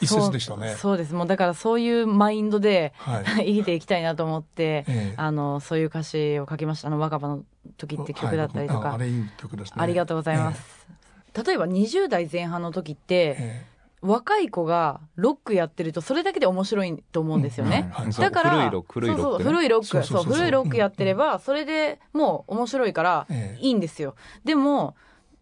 [0.00, 0.74] 一節でしたね。
[0.78, 0.96] そう。
[0.96, 1.14] です。
[1.14, 3.54] もうだからそういうマインドではい。
[3.54, 5.14] 生きていきたいなと思って、ええ。
[5.16, 7.44] あのそういう歌詞を書きました「あの若葉の
[7.76, 9.74] 時」って曲だったりとか、はいああれいい曲ですね。
[9.76, 10.88] ありがとうございます、
[11.34, 13.70] 例えば20代前半の時って、ええ。
[14.02, 24.14] 若い子がロックやってるとそれだけで面白いと思うんですよね、うんだから古いロック古いロックそうそうね古いロックそう古いロックやってればそれでもう面白いからええいいんですよ。
[24.44, 24.96] でも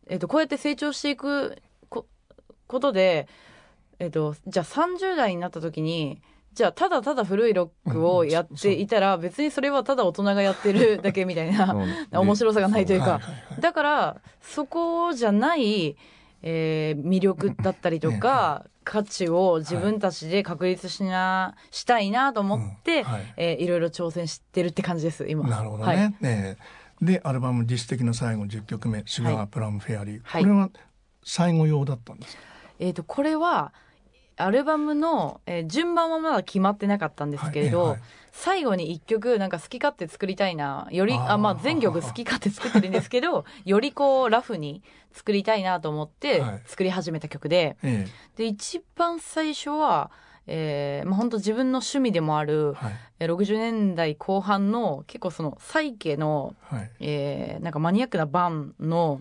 [0.09, 2.07] えっとこうやって成長していくこ
[2.67, 3.29] ことで、
[4.01, 6.21] えっとじゃあ30代になった時に
[6.59, 11.73] じゃあただただ古いロックをやっていたら別にそれはただ大人がやってるだけみたいな
[12.11, 13.21] 面白さがないというか。
[13.61, 15.97] だからそこじゃない、
[16.43, 23.05] えー魅力だったりとか、価値を自分たちで確立しな、したいなと思って、
[23.37, 25.49] えーいろいろ挑戦してるって感じです今。
[25.49, 25.95] なるほどね。
[25.95, 26.15] はい。
[26.23, 26.57] え
[27.03, 27.05] え。
[27.05, 30.43] でアルバム「実質的な最後」10曲目「シュガープラムフェアリー」はい。
[30.43, 30.71] これは
[31.23, 32.43] 最後用だったんですか、
[32.81, 33.73] えー、とこれは
[34.39, 38.01] アルバムの、えー順番はまだ決まってなかったんですけれど、はいはい。
[38.33, 44.83] 最後に1曲なんか好き勝手作りたいなよりあまあ、全曲好き勝手作ってるんですけどよりこうラフに
[45.13, 46.63] 作りたいなと思ってはい。
[46.67, 50.11] 作り始めた曲で、えで一番最初は、
[50.47, 52.95] えーまあ、本当自分の趣味でもあるえはい。
[53.21, 56.91] えー60年代後半の結構そのサイケの、はい。
[57.01, 59.21] えーなんかマニアックなバンの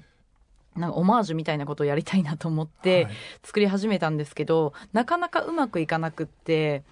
[0.77, 3.13] なんかオマージュみたいなことをやりたいなと思って、はい。
[3.43, 6.83] 作り始めたんですけどなかなかうまくいかなくって。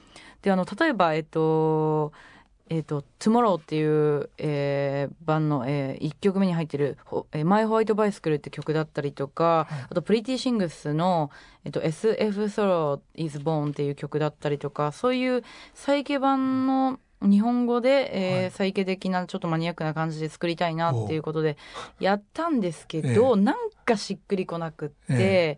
[0.42, 2.14] であの例えばえっと
[2.68, 11.30] えっと「Tomorrow」っていう、えー、版の、え1曲目に入ってる「ほえー My White Bicycle」って曲だったりとか、あと「Pretty Sings の」
[11.64, 15.44] えっと SF Sorrow is Born」っていう曲だったりとかそういう
[15.76, 18.52] サイケ版の日本語で、えーはい。
[18.52, 21.58] サイケ的なちょっとマニアックな感じで作りたいなっていうことで
[22.00, 23.56] やったんですけえど、なん
[23.86, 25.58] かしっくりこなくって、え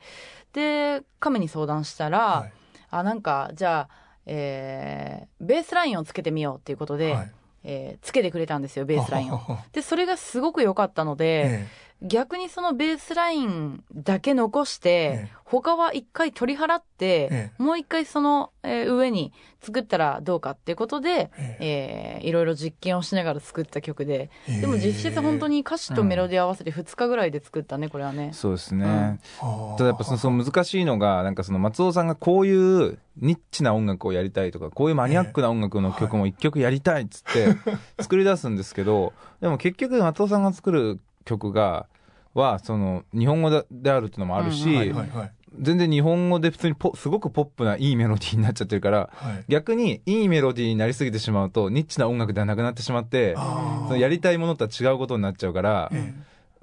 [0.54, 2.52] で亀に相談したら、はい。
[2.90, 3.90] あなんかじゃあ、
[4.26, 7.32] えーベースラインをつけてみようっていうことで、はい。
[7.64, 9.42] えーつけてくれたんですよベースラインを。
[9.74, 11.68] でそれがすごく良かったので、え
[12.02, 15.38] 逆にそのベースラインだけ残して、ええ。
[15.46, 19.32] 他は一回取り払って、えもう一回その、えー上に
[19.62, 22.24] 作ったらどうかっていうことで、ええ。
[22.24, 24.62] ーいろいろ実験をしながら作った曲で、え。
[24.62, 28.32] でも実質本当に歌詞とメロディー合わせて2日ぐらいで作ったねこれはね。
[28.34, 28.92] そうですね、うん。
[28.92, 37.56] はあただやっぱそのその難しいのがなんかその松尾さんがこういうニッチな音楽をやりたいとかこういうマニアックな音楽の曲も一曲やりたいっつって
[38.00, 41.88] 作り出すんですけど でも結局松尾さんが作る曲が
[42.34, 45.32] はその日本語でであるっていうのもあるし、うんはいはいはい。
[45.60, 49.46] 全然日本語で普通にポすごくポップないいメロディーになっちゃってるからはい。
[49.48, 56.14] 逆にいいメロディーになりすぎてしまうとニッチな音楽ではなくなってしまってそのやりたいものとは違うことになっちゃうから、え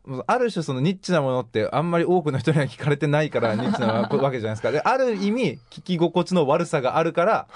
[0.06, 4.70] もうある種そのニッチなものってあんまり多くの人には聞かれてないから ニッチなわけじゃないですか。
[4.70, 7.48] で、ある意味聞き心地の悪さがあるから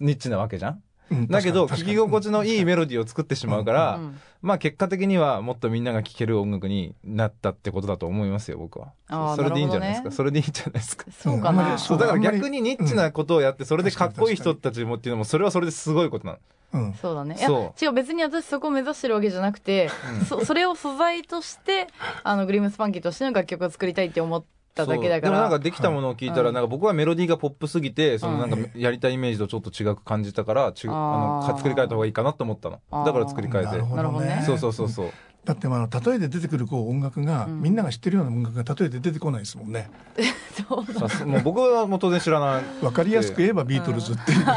[0.00, 0.72] ニッチなわけじゃん。
[0.72, 0.82] うん
[1.28, 8.92] だけど聞き心地のいいメロディーを作ってしまうから、うんまあ結果的にはもっとみんなが聴ける音楽になったってことだと思いますよ、僕は。
[9.36, 10.10] それでいいんじゃないですか？
[10.10, 11.06] それでいいんじゃないですか？
[11.10, 11.78] そうかな。
[11.78, 16.38] そう、だから逆にニッチなことをやって、それでかっこいい人たちもっていうのも、それはそれですごいことなの。
[16.74, 17.36] うんそうだね。
[17.38, 19.88] いやそ違う別に私そこを目指してるわけじゃなくて、
[20.28, 21.86] そそれを素材として
[22.22, 24.44] あのグリムスパンキーとしての楽曲を作りたいって思っ
[24.74, 25.30] ただけだから。
[25.30, 32.80] でもなんかできたものを聞いたら、うんなんか僕はメロディーがポップすぎて、そのなんかうんやりたいイメージとちょっと違く感じたから、ちあの作り変えた方がいいかなと思ったの。
[33.04, 33.70] だから作り変えて。
[33.70, 35.10] なるほどねそうそうそうそう。
[35.44, 39.90] だってまあ例えで出てくるこう音楽が、うんみんなが知ってるような音楽が例えて出てこないですもんね。
[40.68, 42.84] そうもう僕はもう当然知らない。
[42.84, 44.44] わかりやすく言えばビートルズっていう。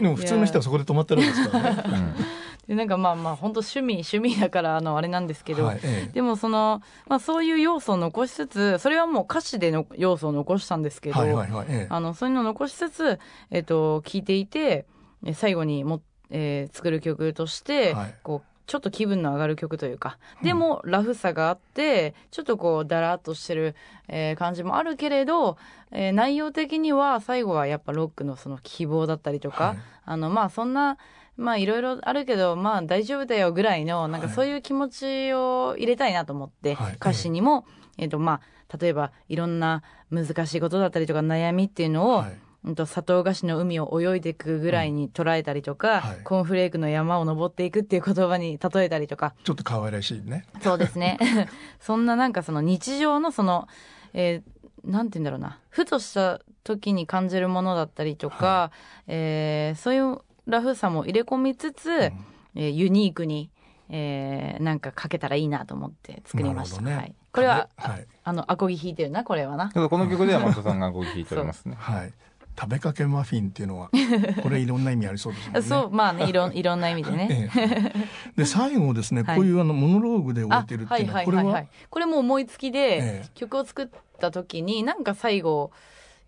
[0.00, 1.82] でも普通の人はそこで止まってるんですからね。
[2.66, 6.12] でなんかまあまあ本当趣味趣味だからあのあれなんですけど、はいええ。
[6.12, 11.66] でもその、まあ、そういう要素を残しつつそれはもう歌詞での要素を残したんですけど、はいはいはい。
[11.68, 11.86] ええ。
[11.90, 13.18] あのそういうのを残しつつ、
[13.50, 14.86] えっと聞いていて
[15.24, 16.00] え最後にも、
[16.30, 18.14] えー作る曲として、はい。
[18.22, 23.74] こうちょっと気分の上がる曲というかでもラフさがあってちょっとこうだらっとしてる、
[24.08, 25.58] えー感じもあるけれど、
[25.90, 29.78] えー内容的には最後はやっぱロックのその希望だったりとか、はい。
[30.06, 30.96] あのまあそんな
[31.36, 36.94] まあいろいろあるけどまあ大丈夫だよぐらいのなんかはいそういう気持ちを入れたいなと思って、はい。
[36.94, 37.66] 歌詞にも、
[37.98, 42.38] えっとまあ例えばいろんな難しいことだったりとか悩みっていうのを、はい。
[42.64, 46.22] うんと砂糖菓子の海を泳いでいくぐらいに捉えたりとか、はい。
[46.24, 49.34] コーンフレークの山を登っていくっていう言葉に例えたりとか。
[49.44, 50.46] ちょっと可愛らしいね。
[50.62, 51.18] そうですね。
[51.78, 53.68] そんななんかその日常のその、
[54.14, 54.54] えー
[54.84, 55.58] なんて言うんだろうな。
[55.70, 58.70] ふとした時に感じるものだったりとか、
[59.06, 63.50] えーそういうラフさも入れ込みつつ、えーユニークに、
[63.88, 66.94] えーなんかかけたらいいなと思って作りました、ね。
[66.94, 68.06] はい、これは、はい。
[68.22, 69.70] あのアコギ弾いてるなこれはな。
[69.70, 71.76] ただこの曲では 松尾さんがご弾いておりますね。
[71.78, 72.12] はい。
[72.56, 73.90] 食べかけマフィンっていうのは
[74.42, 75.62] これいろんな意味ありそうですね。
[75.62, 77.28] そうまあねいろんいろんな意味でね。
[77.30, 77.92] ええ。
[78.36, 79.36] で最後ですね、はい。
[79.36, 81.68] こういうあのモノローグで置いあてるってはいいうのはこれははいはいはい。
[81.90, 83.28] これも思いつきで、ええ。
[83.34, 83.88] 曲を作っ
[84.20, 85.72] た時になんか最後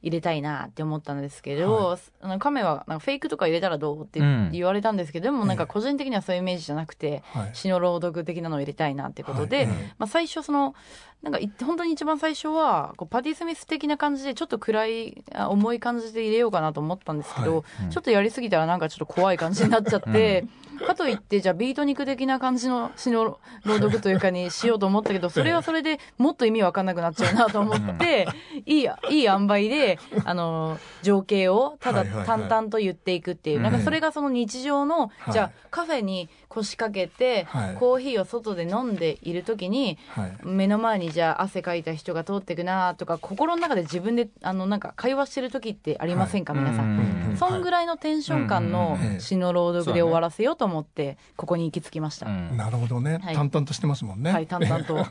[0.06, 4.50] 入れたいなって思ったんですけど、あの亀はなんかフェイクとか入れたらどうってうん。
[4.52, 7.50] 言われたんですけど、でもなんか個人的にはそういうイメージじゃなくて、はい。
[7.54, 9.66] 詩の朗読的なのを入れたいなってことで、はい。
[9.66, 10.76] まあ、最初その
[11.22, 17.90] なんかい本当に一番最初はこうパティ・スミス的な感じでちょっと暗いあ重い感じで入れようかなと思ったんですけど、うん。
[17.90, 20.44] ちょっとやりすぎたらなんかちょっと怖い感じになっちゃって、
[20.86, 28.28] かといってじゃあビートニク的な感じの詩の朗読というかにしようと思ったけどそれはそれでもっと意味わかんなくなっちゃうなと思って、
[28.66, 33.72] いいいい塩梅であの情景をただ淡々と言っていくっていう、うんなん。
[33.72, 35.32] かそれがその日常の、はい。
[35.32, 37.74] じゃあカフェに腰掛けて、はい。
[37.76, 40.36] コーヒーを外で飲んでいる時にはい。
[40.44, 47.36] 目の前にじゃあ汗かいた人が通っていくなとか心の中で自分であのなんか会話してる時ってありませんか、皆さん。
[47.38, 52.26] そんぐらいのテンション感の詩の朗読で終わらせようと思ってここに行き着きました。
[52.26, 52.56] うん。
[52.56, 53.34] なるほどね、はい。
[53.34, 54.32] 淡々としてますもんね。
[54.32, 55.04] はい淡々と。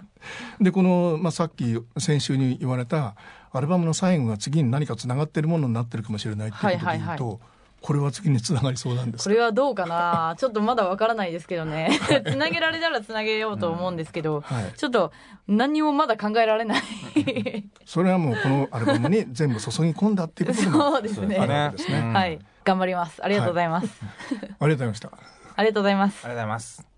[0.60, 3.14] でこの、まあ、さっき先週に言われた
[3.56, 7.38] アルバムの最後が次に何かつながってるものになってるかもしれないっていうことで言うと、はいはいは
[7.82, 9.24] これは次につながりそうなんです。
[9.24, 10.34] かこれはどうかな？
[10.40, 11.90] ちょっとまだわからないですけどね。
[12.26, 14.72] つなげられたらつなげようと思うんですけど、はい。
[14.76, 15.12] ちょっと
[15.46, 16.82] 何にもまだ考えられない。
[17.84, 21.28] それはもうこのアルバムに全部注ぎ込んだっていうことでもそうですね。
[21.28, 21.98] ですね。
[21.98, 22.38] うんはい。
[22.64, 23.24] 頑張ります。
[23.24, 23.88] ありがとうございます、
[24.32, 25.10] ありがとうございました。
[25.56, 26.24] ありがとうございます。
[26.24, 26.95] ありがとうございます